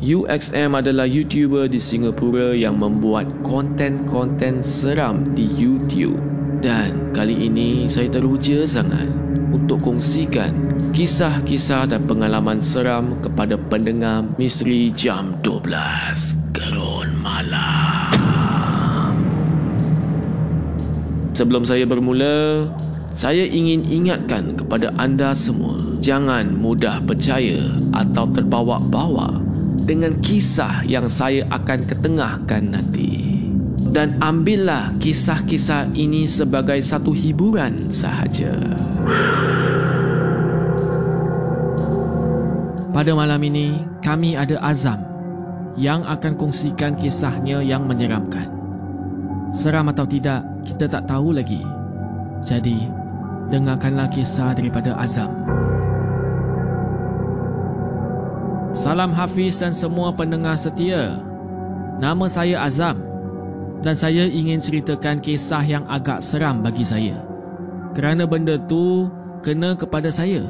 UXM 0.04 0.72
adalah 0.76 1.08
YouTuber 1.08 1.72
di 1.72 1.80
Singapura 1.80 2.54
yang 2.54 2.78
membuat 2.78 3.26
konten-konten 3.41 4.62
seram 4.62 5.32
di 5.34 5.48
YouTube. 5.48 6.19
Dan 6.63 7.12
kali 7.12 7.48
ini 7.50 7.89
saya 7.91 8.08
teruja 8.08 8.63
sangat 8.63 9.12
untuk 9.52 9.84
kongsikan 9.84 10.54
kisah-kisah 10.93 11.89
dan 11.89 12.06
pengalaman 12.06 12.62
seram 12.62 13.17
kepada 13.19 13.58
pendengar 13.58 14.24
Misteri 14.38 14.93
Jam 14.93 15.36
12 15.41 16.54
Gerun 16.54 17.12
Malam. 17.19 17.83
Sebelum 21.34 21.65
saya 21.65 21.89
bermula, 21.89 22.69
saya 23.10 23.41
ingin 23.50 23.82
ingatkan 23.89 24.54
kepada 24.54 24.93
anda 25.02 25.34
semua, 25.34 25.98
jangan 25.98 26.54
mudah 26.54 27.02
percaya 27.10 27.74
atau 27.89 28.30
terbawa-bawa 28.30 29.41
dengan 29.82 30.13
kisah 30.22 30.86
yang 30.86 31.10
saya 31.10 31.50
akan 31.50 31.89
ketengahkan 31.89 32.78
nanti. 32.78 33.41
Dan 33.93 34.22
ambillah 34.22 34.93
kisah-kisah 35.02 35.98
ini 35.98 36.30
sebagai 36.30 36.78
satu 36.86 37.17
hiburan 37.17 37.89
sahaja. 37.89 38.54
Pada 42.93 43.10
malam 43.17 43.41
ini, 43.41 43.82
kami 44.06 44.38
ada 44.38 44.62
Azam 44.62 45.02
yang 45.82 46.06
akan 46.06 46.38
kongsikan 46.38 46.93
kisahnya 46.93 47.65
yang 47.65 47.89
menyeramkan. 47.89 48.52
Seram 49.53 49.85
atau 49.93 50.09
tidak, 50.09 50.41
kita 50.65 50.89
tak 50.89 51.05
tahu 51.05 51.29
lagi. 51.29 51.61
Jadi, 52.41 52.89
dengarkanlah 53.53 54.09
kisah 54.09 54.57
daripada 54.57 54.97
Azam. 54.97 55.29
Salam 58.73 59.13
Hafiz 59.13 59.61
dan 59.61 59.69
semua 59.69 60.09
pendengar 60.09 60.57
setia. 60.57 61.21
Nama 62.01 62.25
saya 62.25 62.65
Azam 62.65 62.97
dan 63.85 63.93
saya 63.93 64.25
ingin 64.25 64.57
ceritakan 64.57 65.21
kisah 65.21 65.61
yang 65.61 65.85
agak 65.85 66.25
seram 66.25 66.65
bagi 66.65 66.81
saya. 66.81 67.21
Kerana 67.93 68.25
benda 68.25 68.57
tu 68.57 69.13
kena 69.45 69.77
kepada 69.77 70.09
saya. 70.09 70.41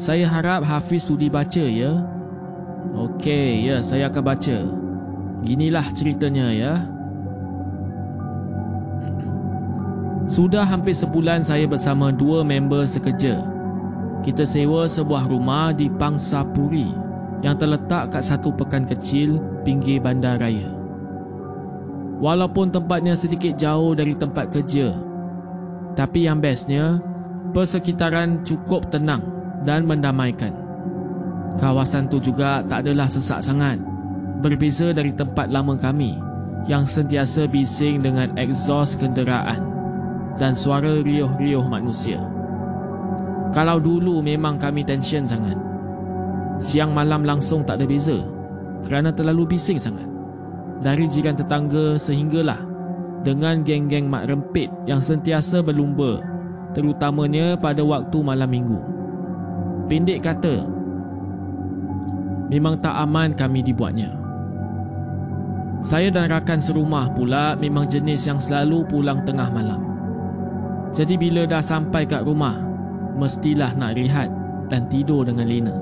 Saya 0.00 0.24
harap 0.24 0.64
Hafiz 0.64 1.04
sudi 1.04 1.28
baca 1.28 1.60
ya. 1.60 2.00
Okey, 2.96 3.68
ya 3.68 3.84
saya 3.84 4.08
akan 4.08 4.24
baca. 4.24 4.58
Ginilah 5.44 5.84
ceritanya 5.92 6.48
ya. 6.48 6.72
Sudah 10.28 10.60
hampir 10.60 10.92
sebulan 10.92 11.40
saya 11.40 11.64
bersama 11.64 12.12
dua 12.12 12.44
member 12.44 12.84
sekerja. 12.84 13.40
Kita 14.20 14.44
sewa 14.44 14.84
sebuah 14.84 15.24
rumah 15.24 15.72
di 15.72 15.88
Pangsapuri 15.88 16.92
yang 17.40 17.56
terletak 17.56 18.12
kat 18.12 18.20
satu 18.20 18.52
pekan 18.52 18.84
kecil 18.84 19.40
pinggir 19.64 20.04
bandar 20.04 20.36
raya. 20.36 20.68
Walaupun 22.20 22.68
tempatnya 22.68 23.16
sedikit 23.16 23.56
jauh 23.56 23.96
dari 23.96 24.12
tempat 24.12 24.52
kerja, 24.52 24.92
tapi 25.96 26.28
yang 26.28 26.44
bestnya, 26.44 27.00
persekitaran 27.56 28.44
cukup 28.44 28.92
tenang 28.92 29.24
dan 29.64 29.88
mendamaikan. 29.88 30.52
Kawasan 31.56 32.12
tu 32.12 32.20
juga 32.20 32.60
tak 32.68 32.84
adalah 32.84 33.08
sesak 33.08 33.40
sangat, 33.40 33.80
berbeza 34.44 34.92
dari 34.92 35.08
tempat 35.08 35.48
lama 35.48 35.72
kami 35.72 36.20
yang 36.68 36.84
sentiasa 36.84 37.48
bising 37.48 38.04
dengan 38.04 38.28
egzos 38.36 38.92
kenderaan 38.98 39.77
dan 40.38 40.54
suara 40.54 41.02
riuh-riuh 41.02 41.66
manusia. 41.66 42.22
Kalau 43.50 43.82
dulu 43.82 44.22
memang 44.22 44.56
kami 44.56 44.86
tension 44.86 45.26
sangat. 45.26 45.58
Siang 46.58 46.94
malam 46.94 47.22
langsung 47.26 47.62
tak 47.62 47.82
ada 47.82 47.86
beza 47.86 48.18
kerana 48.86 49.10
terlalu 49.10 49.58
bising 49.58 49.78
sangat. 49.78 50.06
Dari 50.78 51.10
jiran 51.10 51.34
tetangga 51.34 51.98
sehinggalah 51.98 52.62
dengan 53.26 53.66
geng-geng 53.66 54.06
mak 54.06 54.30
rempit 54.30 54.70
yang 54.86 55.02
sentiasa 55.02 55.58
berlumba 55.58 56.22
terutamanya 56.70 57.58
pada 57.58 57.82
waktu 57.82 58.18
malam 58.22 58.46
minggu. 58.46 58.78
Pendek 59.90 60.22
kata, 60.22 60.62
memang 62.52 62.78
tak 62.78 62.94
aman 62.94 63.32
kami 63.34 63.64
dibuatnya. 63.64 64.14
Saya 65.80 66.10
dan 66.10 66.28
rakan 66.28 66.58
serumah 66.58 67.14
pula 67.14 67.54
memang 67.54 67.86
jenis 67.86 68.26
yang 68.26 68.36
selalu 68.36 68.84
pulang 68.90 69.22
tengah 69.22 69.48
malam. 69.48 69.87
Jadi 70.96 71.14
bila 71.20 71.44
dah 71.44 71.60
sampai 71.60 72.08
kat 72.08 72.24
rumah, 72.24 72.56
mestilah 73.18 73.74
nak 73.76 73.94
rehat 73.98 74.30
dan 74.68 74.86
tidur 74.88 75.26
dengan 75.26 75.46
lena. 75.48 75.74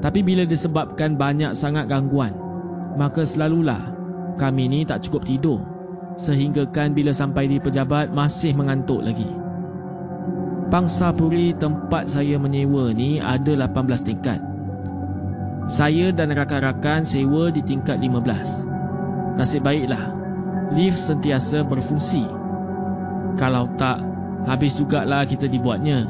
Tapi 0.00 0.20
bila 0.20 0.44
disebabkan 0.44 1.16
banyak 1.16 1.56
sangat 1.56 1.88
gangguan, 1.88 2.36
maka 2.94 3.24
selalulah 3.24 3.80
kami 4.36 4.68
ni 4.68 4.80
tak 4.84 5.06
cukup 5.06 5.24
tidur 5.24 5.60
sehinggakan 6.14 6.94
bila 6.94 7.10
sampai 7.10 7.50
di 7.50 7.58
pejabat 7.58 8.10
masih 8.14 8.54
mengantuk 8.54 9.02
lagi. 9.02 9.26
Pangsapuri 10.70 11.54
tempat 11.54 12.08
saya 12.08 12.38
menyewa 12.38 12.90
ni 12.94 13.18
ada 13.22 13.66
18 13.66 14.06
tingkat. 14.06 14.40
Saya 15.64 16.12
dan 16.12 16.34
rakan-rakan 16.34 17.06
sewa 17.06 17.48
di 17.48 17.64
tingkat 17.64 17.96
15. 17.96 19.38
Nasib 19.40 19.64
baiklah, 19.64 20.12
lift 20.76 21.00
sentiasa 21.00 21.64
berfungsi. 21.64 22.22
Kalau 23.34 23.66
tak, 23.74 23.98
habis 24.44 24.76
jugalah 24.76 25.24
kita 25.24 25.48
dibuatnya. 25.48 26.08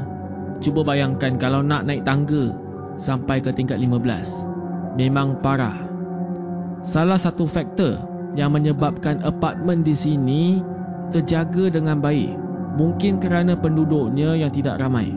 Cuba 0.63 0.83
bayangkan 0.87 1.35
kalau 1.35 1.59
nak 1.59 1.83
naik 1.83 2.07
tangga 2.07 2.55
sampai 2.95 3.43
ke 3.43 3.51
tingkat 3.51 3.79
15. 3.79 4.95
Memang 4.95 5.39
parah. 5.43 5.75
Salah 6.85 7.19
satu 7.19 7.43
faktor 7.43 7.99
yang 8.37 8.55
menyebabkan 8.55 9.19
apartmen 9.23 9.83
di 9.83 9.95
sini 9.95 10.59
terjaga 11.11 11.71
dengan 11.71 11.99
baik 11.99 12.35
mungkin 12.75 13.17
kerana 13.19 13.55
penduduknya 13.55 14.35
yang 14.35 14.51
tidak 14.51 14.79
ramai. 14.79 15.15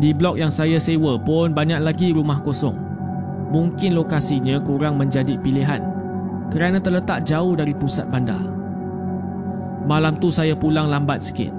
Di 0.00 0.16
blok 0.16 0.40
yang 0.40 0.48
saya 0.48 0.80
sewa 0.80 1.20
pun 1.20 1.52
banyak 1.52 1.82
lagi 1.82 2.14
rumah 2.14 2.40
kosong. 2.40 2.78
Mungkin 3.50 3.98
lokasinya 3.98 4.62
kurang 4.62 4.96
menjadi 4.96 5.34
pilihan 5.36 5.82
kerana 6.54 6.78
terletak 6.78 7.26
jauh 7.26 7.58
dari 7.58 7.74
pusat 7.74 8.06
bandar. 8.06 8.59
Malam 9.84 10.20
tu 10.20 10.28
saya 10.28 10.52
pulang 10.56 10.88
lambat 10.92 11.24
sikit 11.24 11.52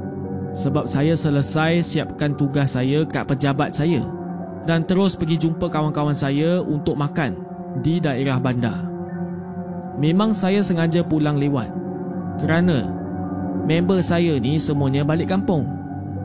sebab 0.52 0.84
saya 0.84 1.16
selesai 1.16 1.80
siapkan 1.80 2.36
tugas 2.36 2.76
saya 2.76 3.08
kat 3.08 3.24
pejabat 3.24 3.72
saya 3.72 4.04
dan 4.68 4.84
terus 4.84 5.16
pergi 5.16 5.40
jumpa 5.48 5.72
kawan-kawan 5.72 6.14
saya 6.14 6.60
untuk 6.62 7.00
makan 7.00 7.40
di 7.80 7.98
daerah 8.04 8.38
bandar. 8.38 8.84
Memang 9.98 10.36
saya 10.36 10.60
sengaja 10.62 11.02
pulang 11.06 11.40
lewat 11.40 11.72
kerana 12.42 12.90
member 13.66 14.02
saya 14.04 14.38
ni 14.38 14.58
semuanya 14.58 15.06
balik 15.06 15.32
kampung. 15.32 15.66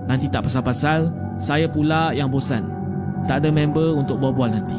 Nanti 0.06 0.30
tak 0.30 0.46
pasal-pasal, 0.46 1.10
saya 1.34 1.66
pula 1.66 2.14
yang 2.14 2.30
bosan. 2.30 2.62
Tak 3.26 3.42
ada 3.42 3.50
member 3.50 3.98
untuk 3.98 4.22
berbual 4.22 4.54
nanti. 4.54 4.78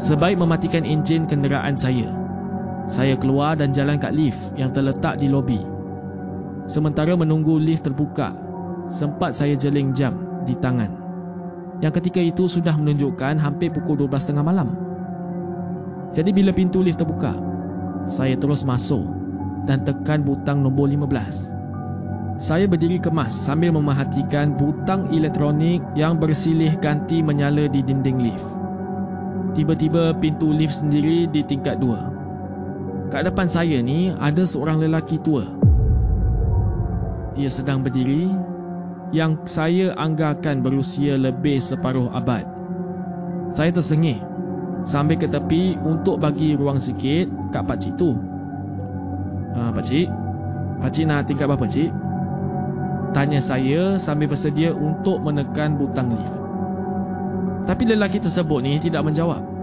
Sebaik 0.00 0.40
mematikan 0.40 0.84
enjin 0.84 1.28
kenderaan 1.28 1.76
saya. 1.76 2.08
Saya 2.86 3.18
keluar 3.18 3.58
dan 3.58 3.74
jalan 3.74 3.98
kat 3.98 4.14
lift 4.14 4.38
yang 4.54 4.70
terletak 4.70 5.18
di 5.18 5.26
lobi. 5.26 5.58
Sementara 6.70 7.18
menunggu 7.18 7.58
lift 7.58 7.82
terbuka, 7.82 8.30
sempat 8.86 9.34
saya 9.34 9.58
jeling 9.58 9.90
jam 9.90 10.14
di 10.46 10.54
tangan. 10.54 10.90
Yang 11.82 11.98
ketika 12.00 12.22
itu 12.22 12.46
sudah 12.46 12.78
menunjukkan 12.78 13.42
hampir 13.42 13.74
pukul 13.74 14.06
12.30 14.06 14.38
malam. 14.40 14.68
Jadi 16.14 16.30
bila 16.30 16.54
pintu 16.54 16.80
lift 16.80 17.02
terbuka, 17.02 17.34
saya 18.06 18.38
terus 18.38 18.62
masuk 18.62 19.02
dan 19.66 19.82
tekan 19.82 20.22
butang 20.22 20.62
nombor 20.62 20.86
15. 20.86 21.52
Saya 22.38 22.70
berdiri 22.70 23.02
kemas 23.02 23.34
sambil 23.34 23.74
memerhatikan 23.74 24.54
butang 24.54 25.10
elektronik 25.10 25.82
yang 25.98 26.20
bersilih 26.20 26.70
ganti 26.78 27.18
menyala 27.18 27.66
di 27.66 27.82
dinding 27.82 28.18
lift. 28.22 28.48
Tiba-tiba 29.56 30.14
pintu 30.16 30.52
lift 30.52 30.84
sendiri 30.84 31.24
di 31.26 31.40
tingkat 31.40 31.80
dua. 31.80 32.15
Kat 33.06 33.22
depan 33.22 33.46
saya 33.46 33.78
ni 33.82 34.10
ada 34.18 34.42
seorang 34.42 34.82
lelaki 34.82 35.22
tua. 35.22 35.46
Dia 37.38 37.46
sedang 37.46 37.84
berdiri 37.84 38.32
yang 39.14 39.38
saya 39.46 39.94
anggarkan 39.94 40.64
berusia 40.64 41.14
lebih 41.14 41.62
separuh 41.62 42.10
abad. 42.10 42.42
Saya 43.54 43.70
tersengih 43.70 44.18
sambil 44.82 45.14
ke 45.18 45.30
tepi 45.30 45.78
untuk 45.86 46.18
bagi 46.18 46.58
ruang 46.58 46.82
sikit 46.82 47.30
kat 47.54 47.62
pakcik 47.62 47.94
tu. 47.94 48.18
Ah, 49.54 49.70
pakcik, 49.70 50.10
pakcik 50.82 51.06
nak 51.06 51.24
tingkat 51.30 51.46
berapa, 51.46 51.64
cik? 51.64 51.90
Tanya 53.14 53.40
saya 53.40 53.96
sambil 53.96 54.28
bersedia 54.28 54.74
untuk 54.74 55.22
menekan 55.24 55.78
butang 55.78 56.12
lift. 56.12 56.36
Tapi 57.64 57.82
lelaki 57.88 58.20
tersebut 58.20 58.60
ni 58.60 58.76
tidak 58.76 59.06
menjawab. 59.06 59.55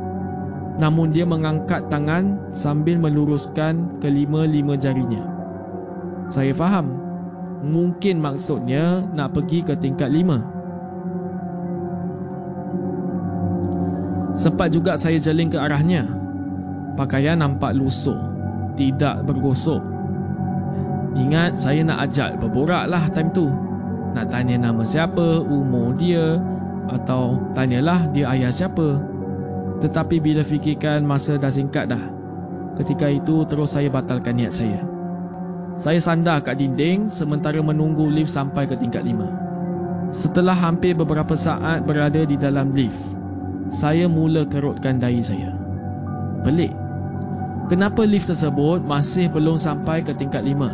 Namun 0.73 1.13
dia 1.13 1.21
mengangkat 1.21 1.85
tangan 1.85 2.49
sambil 2.49 2.97
meluruskan 2.97 4.01
kelima-lima 4.01 4.73
jarinya. 4.73 5.21
Saya 6.33 6.49
faham. 6.53 6.97
Mungkin 7.63 8.19
maksudnya 8.19 9.05
nak 9.13 9.37
pergi 9.37 9.63
ke 9.63 9.77
tingkat 9.77 10.09
lima. 10.11 10.41
Sempat 14.33 14.73
juga 14.73 14.97
saya 14.97 15.21
jeling 15.21 15.53
ke 15.53 15.61
arahnya. 15.61 16.09
Pakaian 16.97 17.37
nampak 17.37 17.77
lusuh, 17.77 18.17
tidak 18.73 19.21
bergosok. 19.29 19.79
Ingat 21.13 21.61
saya 21.61 21.85
nak 21.85 22.09
ajak 22.09 22.41
berborak 22.41 22.89
lah 22.89 23.05
time 23.13 23.29
tu. 23.29 23.53
Nak 24.17 24.33
tanya 24.33 24.57
nama 24.57 24.81
siapa, 24.81 25.41
umur 25.41 25.93
dia, 25.93 26.41
atau 26.89 27.37
tanyalah 27.53 28.09
dia 28.09 28.33
ayah 28.33 28.49
siapa. 28.49 29.12
Tetapi 29.83 30.23
bila 30.23 30.39
fikirkan 30.47 31.03
masa 31.03 31.35
dah 31.35 31.51
singkat 31.51 31.91
dah. 31.91 31.99
Ketika 32.79 33.11
itu 33.11 33.43
terus 33.43 33.75
saya 33.75 33.91
batalkan 33.91 34.39
niat 34.39 34.55
saya. 34.55 34.79
Saya 35.75 35.99
sandar 35.99 36.39
kat 36.39 36.63
dinding 36.63 37.11
sementara 37.11 37.59
menunggu 37.59 38.07
lift 38.07 38.31
sampai 38.31 38.63
ke 38.63 38.79
tingkat 38.79 39.03
lima. 39.03 39.27
Setelah 40.07 40.55
hampir 40.55 40.95
beberapa 40.95 41.35
saat 41.35 41.83
berada 41.83 42.23
di 42.23 42.39
dalam 42.39 42.71
lift, 42.71 42.95
saya 43.67 44.07
mula 44.07 44.47
kerutkan 44.47 45.03
dahi 45.03 45.19
saya. 45.19 45.51
Pelik. 46.47 46.71
Kenapa 47.67 48.07
lift 48.07 48.31
tersebut 48.31 48.85
masih 48.87 49.27
belum 49.27 49.59
sampai 49.59 49.99
ke 49.99 50.15
tingkat 50.15 50.47
lima? 50.47 50.71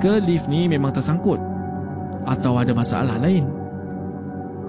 Ke 0.00 0.16
lift 0.24 0.48
ni 0.48 0.64
memang 0.64 0.96
tersangkut 0.96 1.36
atau 2.24 2.56
ada 2.56 2.72
masalah 2.72 3.20
lain. 3.20 3.59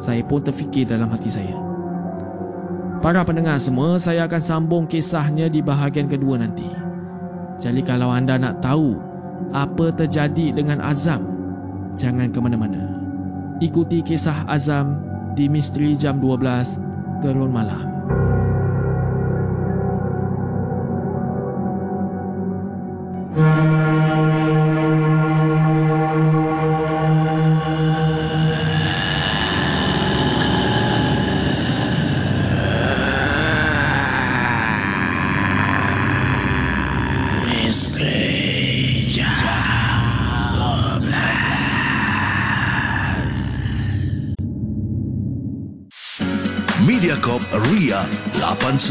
Saya 0.02 0.26
pun 0.26 0.42
terfikir 0.42 0.90
dalam 0.90 1.14
hati 1.14 1.30
saya. 1.30 1.54
Para 3.06 3.22
pendengar 3.22 3.62
semua, 3.62 4.02
saya 4.02 4.26
akan 4.26 4.42
sambung 4.42 4.90
kisahnya 4.90 5.46
di 5.46 5.62
bahagian 5.62 6.10
kedua 6.10 6.42
nanti. 6.42 6.66
Jadi 7.62 7.86
kalau 7.86 8.10
anda 8.10 8.42
nak 8.42 8.66
tahu 8.66 8.98
apa 9.54 9.94
terjadi 9.94 10.58
dengan 10.58 10.82
Azam, 10.82 11.22
jangan 12.02 12.34
ke 12.34 12.42
mana-mana. 12.42 12.82
Ikuti 13.62 14.02
kisah 14.02 14.50
Azam 14.50 15.06
di 15.38 15.46
Misteri 15.46 15.94
Jam 15.94 16.18
12 16.18 16.82
Gerun 17.22 17.54
Malam. 17.54 17.86
Mediacorp 23.32 23.71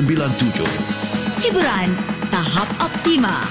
897. 0.00 0.64
Hiburan 1.44 1.92
tahap 2.32 2.68
optima. 2.80 3.44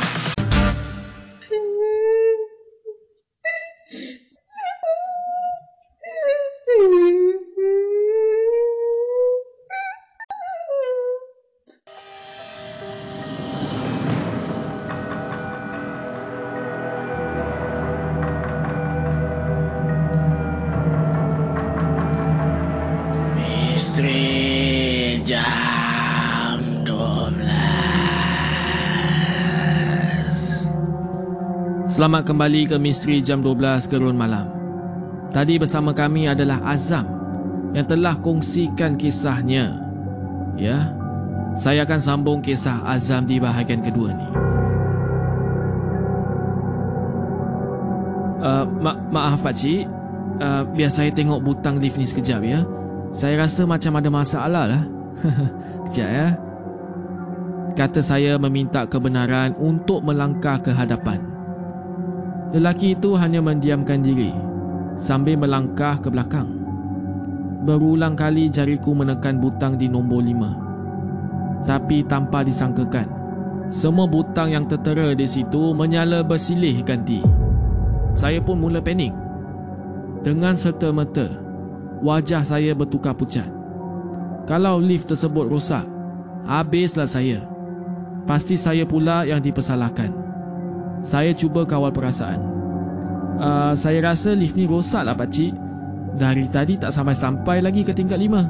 Misteri 23.37 24.48
Selamat 31.99 32.31
kembali 32.31 32.63
ke 32.63 32.79
Misteri 32.79 33.19
Jam 33.19 33.43
12 33.43 33.91
Gerun 33.91 34.15
Malam 34.15 34.47
Tadi 35.35 35.59
bersama 35.59 35.91
kami 35.91 36.31
adalah 36.31 36.63
Azam 36.63 37.03
Yang 37.75 37.91
telah 37.91 38.15
kongsikan 38.23 38.95
kisahnya 38.95 39.75
Ya 40.55 40.95
Saya 41.59 41.83
akan 41.83 41.99
sambung 41.99 42.39
kisah 42.39 42.87
Azam 42.87 43.27
di 43.27 43.35
bahagian 43.35 43.83
kedua 43.83 44.15
ni 44.15 44.27
uh, 48.47 48.63
ma- 48.63 49.03
Maaf 49.11 49.43
pakcik 49.43 49.83
uh, 50.39 50.63
Biar 50.71 50.95
saya 50.95 51.11
tengok 51.11 51.43
butang 51.43 51.83
lift 51.83 51.99
ni 51.99 52.07
sekejap 52.07 52.39
ya 52.47 52.63
saya 53.11 53.41
rasa 53.41 53.65
macam 53.65 53.97
ada 53.97 54.09
masalah 54.13 54.65
lah. 54.69 54.83
Kejap 55.89 56.09
ya. 56.13 56.27
Kata 57.73 58.05
saya 58.05 58.37
meminta 58.37 58.85
kebenaran 58.85 59.57
untuk 59.57 60.05
melangkah 60.05 60.61
ke 60.61 60.69
hadapan. 60.69 61.28
Lelaki 62.49 62.97
itu 62.97 63.13
hanya 63.13 63.45
mendiamkan 63.45 64.01
diri 64.01 64.33
sambil 64.97 65.37
melangkah 65.37 66.01
ke 66.01 66.09
belakang. 66.09 66.49
Berulang 67.63 68.17
kali 68.17 68.49
jariku 68.49 68.97
menekan 68.97 69.37
butang 69.37 69.77
di 69.77 69.85
nombor 69.85 70.25
lima. 70.25 70.57
Tapi 71.69 72.01
tanpa 72.09 72.41
disangkakan, 72.41 73.05
semua 73.69 74.09
butang 74.09 74.49
yang 74.49 74.65
tertera 74.65 75.13
di 75.13 75.29
situ 75.29 75.77
menyala 75.77 76.25
bersilih 76.25 76.81
ganti. 76.81 77.21
Saya 78.17 78.41
pun 78.41 78.57
mula 78.57 78.81
panik. 78.81 79.13
Dengan 80.25 80.57
serta-merta, 80.57 81.29
wajah 82.01 82.41
saya 82.41 82.73
bertukar 82.73 83.13
pucat. 83.13 83.45
Kalau 84.49 84.81
lift 84.81 85.13
tersebut 85.13 85.45
rosak, 85.45 85.85
habislah 86.49 87.05
saya. 87.05 87.45
Pasti 88.25 88.57
saya 88.57 88.83
pula 88.89 89.23
yang 89.29 89.39
dipersalahkan. 89.39 90.28
Saya 91.03 91.31
cuba 91.31 91.63
kawal 91.63 91.95
perasaan. 91.95 92.41
Uh, 93.39 93.71
saya 93.71 94.03
rasa 94.03 94.35
lift 94.35 94.59
ni 94.59 94.67
rosak 94.67 95.07
lah 95.07 95.15
pakcik. 95.15 95.55
Dari 96.19 96.51
tadi 96.51 96.75
tak 96.75 96.91
sampai-sampai 96.91 97.63
lagi 97.63 97.87
ke 97.87 97.95
tingkat 97.95 98.19
lima. 98.19 98.43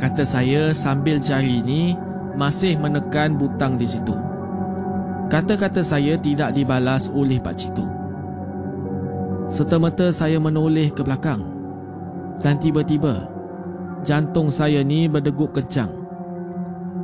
Kata 0.00 0.24
saya 0.24 0.72
sambil 0.72 1.20
jari 1.20 1.60
ni 1.60 1.92
masih 2.38 2.78
menekan 2.78 3.36
butang 3.36 3.76
di 3.76 3.84
situ. 3.84 4.14
Kata-kata 5.28 5.84
saya 5.84 6.16
tidak 6.16 6.56
dibalas 6.56 7.12
oleh 7.12 7.36
pakcik 7.36 7.76
tu. 7.76 7.84
Serta-merta 9.52 10.08
saya 10.08 10.40
menoleh 10.40 10.88
ke 10.88 11.04
belakang 11.04 11.40
dan 12.40 12.56
tiba-tiba 12.56 13.28
jantung 14.06 14.48
saya 14.48 14.80
ni 14.80 15.04
berdegup 15.10 15.52
kencang. 15.52 15.90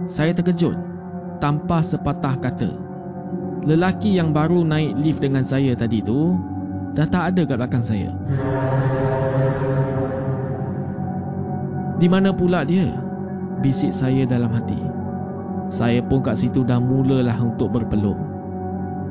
Saya 0.07 0.33
terkejut 0.33 0.77
tanpa 1.41 1.81
sepatah 1.83 2.37
kata. 2.39 2.84
Lelaki 3.65 4.21
yang 4.21 4.29
baru 4.29 4.61
naik 4.61 4.93
lift 5.01 5.21
dengan 5.25 5.41
saya 5.41 5.73
tadi 5.73 6.05
tu 6.05 6.37
dah 6.93 7.09
tak 7.09 7.33
ada 7.33 7.43
kat 7.49 7.57
belakang 7.57 7.85
saya. 7.85 8.13
Di 11.97 12.05
mana 12.05 12.29
pula 12.37 12.61
dia? 12.69 12.93
Bisik 13.65 13.97
saya 13.97 14.29
dalam 14.29 14.53
hati. 14.53 14.77
Saya 15.73 16.05
pun 16.05 16.21
kat 16.21 16.37
situ 16.37 16.61
dah 16.61 16.77
mulalah 16.77 17.41
untuk 17.41 17.73
berpeluh. 17.73 18.21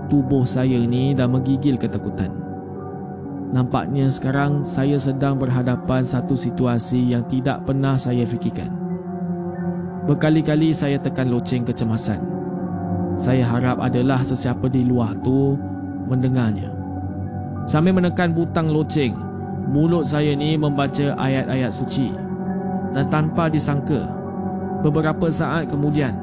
Tubuh 0.05 0.45
saya 0.45 0.77
ni 0.85 1.17
dah 1.17 1.25
menggigil 1.25 1.81
ketakutan. 1.81 2.29
Nampaknya 3.49 4.13
sekarang 4.13 4.61
saya 4.61 5.01
sedang 5.01 5.41
berhadapan 5.41 6.05
satu 6.05 6.37
situasi 6.37 7.09
yang 7.09 7.25
tidak 7.25 7.65
pernah 7.65 7.97
saya 7.97 8.21
fikirkan. 8.21 8.69
Berkali-kali 10.05 10.77
saya 10.77 11.01
tekan 11.01 11.33
loceng 11.33 11.65
kecemasan. 11.65 12.42
Saya 13.13 13.45
harap 13.45 13.77
adalah 13.77 14.21
sesiapa 14.25 14.67
di 14.69 14.83
luar 14.83 15.13
tu 15.21 15.57
mendengarnya. 16.09 16.73
Sambil 17.69 17.95
menekan 17.95 18.35
butang 18.35 18.73
loceng, 18.73 19.15
mulut 19.71 20.09
saya 20.09 20.35
ni 20.35 20.59
membaca 20.59 21.15
ayat-ayat 21.15 21.71
suci. 21.71 22.11
Dan 22.93 23.09
tanpa 23.09 23.49
disangka, 23.49 24.05
beberapa 24.85 25.31
saat 25.31 25.71
kemudian, 25.71 26.13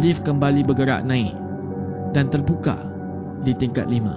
lift 0.00 0.24
kembali 0.26 0.66
bergerak 0.66 1.06
naik 1.06 1.36
dan 2.16 2.26
terbuka 2.30 2.78
di 3.44 3.52
tingkat 3.54 3.86
lima. 3.86 4.16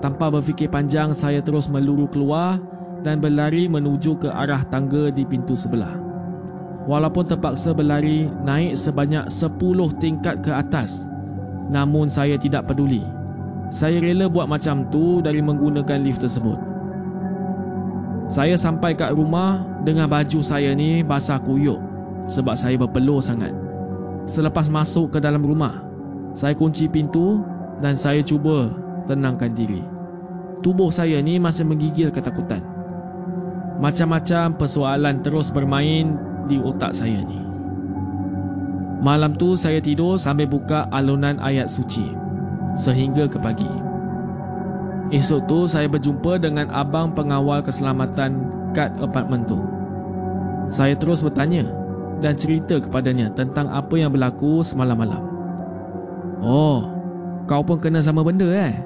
Tanpa 0.00 0.32
berfikir 0.32 0.72
panjang, 0.72 1.12
saya 1.12 1.44
terus 1.44 1.68
meluru 1.68 2.08
keluar 2.08 2.56
dan 3.04 3.20
berlari 3.20 3.68
menuju 3.68 4.16
ke 4.16 4.28
arah 4.32 4.64
tangga 4.72 5.12
di 5.12 5.28
pintu 5.28 5.52
sebelah. 5.52 6.09
Walaupun 6.88 7.28
terpaksa 7.28 7.76
berlari 7.76 8.30
naik 8.44 8.72
sebanyak 8.72 9.28
10 9.28 10.00
tingkat 10.00 10.40
ke 10.40 10.48
atas, 10.48 11.10
namun 11.68 12.08
saya 12.08 12.40
tidak 12.40 12.72
peduli. 12.72 13.04
Saya 13.70 14.02
rela 14.02 14.26
buat 14.26 14.50
macam 14.50 14.88
tu 14.90 15.22
dari 15.22 15.38
menggunakan 15.38 16.02
lift 16.02 16.24
tersebut. 16.24 16.58
Saya 18.26 18.54
sampai 18.54 18.94
kat 18.94 19.14
rumah 19.14 19.62
dengan 19.82 20.06
baju 20.06 20.38
saya 20.42 20.74
ni 20.74 21.02
basah 21.02 21.38
kuyup 21.42 21.78
sebab 22.26 22.54
saya 22.54 22.78
berpeluh 22.78 23.22
sangat. 23.22 23.54
Selepas 24.26 24.70
masuk 24.70 25.14
ke 25.14 25.18
dalam 25.18 25.42
rumah, 25.42 25.82
saya 26.34 26.54
kunci 26.54 26.86
pintu 26.86 27.42
dan 27.82 27.98
saya 27.98 28.22
cuba 28.22 28.70
tenangkan 29.10 29.50
diri. 29.50 29.82
Tubuh 30.62 30.94
saya 30.94 31.18
ni 31.18 31.42
masih 31.42 31.66
menggigil 31.66 32.14
ketakutan. 32.14 32.62
Macam-macam 33.80 34.54
persoalan 34.60 35.24
terus 35.24 35.48
bermain 35.50 36.14
di 36.50 36.58
otak 36.58 36.90
saya 36.90 37.22
ni. 37.22 37.38
Malam 39.00 39.32
tu 39.38 39.54
saya 39.54 39.78
tidur 39.78 40.18
sambil 40.18 40.50
buka 40.50 40.84
alunan 40.90 41.38
ayat 41.38 41.70
suci 41.70 42.04
sehingga 42.74 43.30
ke 43.30 43.38
pagi. 43.38 43.70
Esok 45.10 45.40
tu 45.46 45.58
saya 45.70 45.86
berjumpa 45.86 46.42
dengan 46.42 46.70
abang 46.74 47.14
pengawal 47.14 47.62
keselamatan 47.62 48.42
kat 48.74 48.90
apartmen 48.98 49.46
tu. 49.46 49.58
Saya 50.70 50.94
terus 50.94 51.22
bertanya 51.22 51.66
dan 52.20 52.36
cerita 52.36 52.78
kepadanya 52.78 53.32
tentang 53.32 53.66
apa 53.72 53.96
yang 53.96 54.12
berlaku 54.12 54.62
semalam 54.62 54.94
malam. 54.94 55.22
Oh, 56.44 56.86
kau 57.48 57.64
pun 57.64 57.80
kena 57.80 58.04
sama 58.04 58.22
benda 58.22 58.46
eh? 58.52 58.76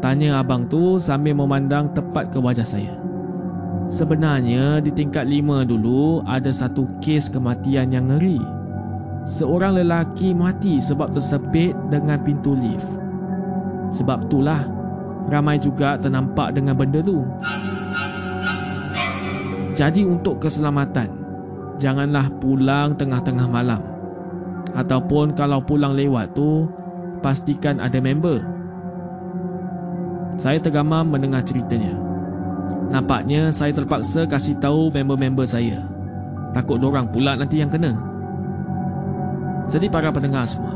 Tanya 0.00 0.40
abang 0.40 0.64
tu 0.64 0.96
sambil 0.96 1.36
memandang 1.36 1.92
tepat 1.92 2.32
ke 2.32 2.40
wajah 2.40 2.64
saya. 2.64 2.96
Sebenarnya 3.90 4.78
di 4.78 4.94
tingkat 4.94 5.26
lima 5.26 5.66
dulu 5.66 6.22
ada 6.22 6.54
satu 6.54 6.86
kes 7.02 7.26
kematian 7.26 7.90
yang 7.90 8.06
ngeri 8.06 8.60
seorang 9.30 9.82
lelaki 9.82 10.32
mati 10.32 10.82
sebab 10.82 11.12
tersepit 11.12 11.74
dengan 11.92 12.18
pintu 12.22 12.54
lift. 12.56 12.86
Sebab 13.94 14.30
itulah 14.30 14.66
ramai 15.30 15.58
juga 15.58 15.98
ternampak 15.98 16.54
dengan 16.54 16.74
benda 16.78 17.02
tu. 17.02 17.26
Jadi 19.74 20.04
untuk 20.04 20.42
keselamatan, 20.42 21.08
janganlah 21.80 22.28
pulang 22.42 22.94
tengah-tengah 22.94 23.46
malam. 23.46 23.80
Ataupun 24.74 25.34
kalau 25.34 25.58
pulang 25.62 25.94
lewat 25.94 26.34
tu, 26.34 26.68
pastikan 27.24 27.82
ada 27.82 27.98
member. 27.98 28.42
Saya 30.38 30.62
tergamam 30.62 31.10
mendengar 31.10 31.42
ceritanya. 31.42 32.09
Nampaknya 32.90 33.54
saya 33.54 33.70
terpaksa 33.70 34.26
kasih 34.26 34.58
tahu 34.58 34.90
member-member 34.90 35.46
saya. 35.46 35.86
Takut 36.50 36.82
dorang 36.82 37.06
pula 37.06 37.38
nanti 37.38 37.62
yang 37.62 37.70
kena. 37.70 37.94
Jadi 39.70 39.86
para 39.86 40.10
pendengar 40.10 40.50
semua, 40.50 40.74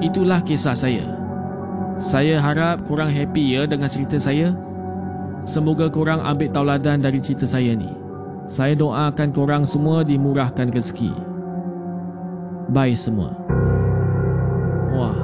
itulah 0.00 0.40
kisah 0.40 0.72
saya. 0.72 1.04
Saya 2.00 2.40
harap 2.40 2.88
korang 2.88 3.12
happy 3.12 3.60
ya 3.60 3.68
dengan 3.68 3.92
cerita 3.92 4.16
saya. 4.16 4.56
Semoga 5.44 5.92
korang 5.92 6.24
ambil 6.24 6.48
tauladan 6.48 7.04
dari 7.04 7.20
cerita 7.20 7.44
saya 7.44 7.76
ni. 7.76 7.92
Saya 8.48 8.72
doakan 8.72 9.28
korang 9.36 9.64
semua 9.68 10.00
dimurahkan 10.00 10.72
rezeki. 10.72 11.12
Bye 12.72 12.96
semua. 12.96 13.36
Wah. 14.96 15.16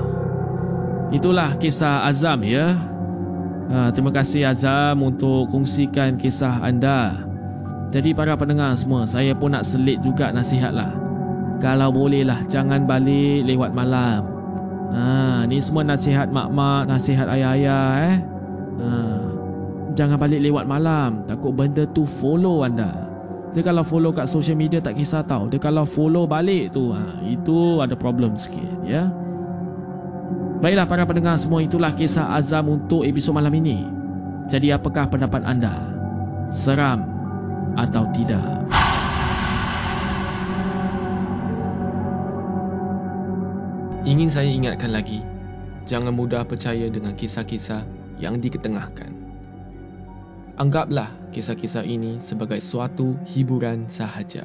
Itulah 1.10 1.56
kisah 1.56 2.04
Azam 2.04 2.44
ya. 2.44 2.76
Ha, 3.70 3.94
terima 3.94 4.10
kasih 4.10 4.50
Azam 4.50 4.98
untuk 5.06 5.46
kongsikan 5.54 6.18
kisah 6.18 6.58
anda. 6.58 7.22
Jadi 7.94 8.10
para 8.10 8.34
pendengar 8.34 8.74
semua, 8.74 9.06
saya 9.06 9.30
pun 9.30 9.54
nak 9.54 9.62
selit 9.62 10.02
juga 10.02 10.34
nasihat 10.34 10.74
lah. 10.74 10.90
Kalau 11.62 11.94
bolehlah 11.94 12.42
jangan 12.50 12.82
balik 12.82 13.46
lewat 13.46 13.70
malam. 13.70 14.26
Ha, 14.90 15.46
ni 15.46 15.62
semua 15.62 15.86
nasihat 15.86 16.26
mak-mak, 16.34 16.90
nasihat 16.90 17.30
ayah-ayah 17.30 17.90
eh. 18.10 18.16
Ha, 18.82 18.88
jangan 19.94 20.18
balik 20.18 20.42
lewat 20.42 20.66
malam. 20.66 21.22
Takut 21.30 21.54
benda 21.54 21.86
tu 21.94 22.02
follow 22.02 22.66
anda. 22.66 23.06
Dia 23.54 23.62
kalau 23.62 23.86
follow 23.86 24.10
kat 24.10 24.26
social 24.26 24.58
media 24.58 24.82
tak 24.82 24.98
kisah 24.98 25.22
tau. 25.22 25.46
Dia 25.46 25.62
kalau 25.62 25.86
follow 25.86 26.26
balik 26.26 26.74
tu, 26.74 26.90
ha, 26.90 27.02
itu 27.22 27.78
ada 27.78 27.94
problem 27.94 28.34
sikit 28.34 28.82
ya. 28.82 29.10
Baiklah 30.60 30.84
para 30.84 31.08
pendengar 31.08 31.40
semua 31.40 31.64
itulah 31.64 31.88
kisah 31.96 32.36
Azam 32.36 32.68
untuk 32.68 33.00
episod 33.08 33.32
malam 33.32 33.48
ini. 33.56 33.80
Jadi 34.44 34.68
apakah 34.68 35.08
pendapat 35.08 35.40
anda? 35.40 35.72
Seram 36.52 37.00
atau 37.80 38.04
tidak? 38.12 38.44
Ingin 44.04 44.28
saya 44.28 44.52
ingatkan 44.52 44.92
lagi, 44.92 45.24
jangan 45.88 46.12
mudah 46.12 46.44
percaya 46.44 46.92
dengan 46.92 47.16
kisah-kisah 47.16 47.80
yang 48.20 48.36
diketengahkan. 48.36 49.16
Anggaplah 50.60 51.08
kisah-kisah 51.32 51.88
ini 51.88 52.20
sebagai 52.20 52.60
suatu 52.60 53.16
hiburan 53.32 53.88
sahaja. 53.88 54.44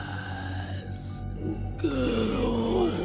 Good 1.41 2.35
old 2.35 3.01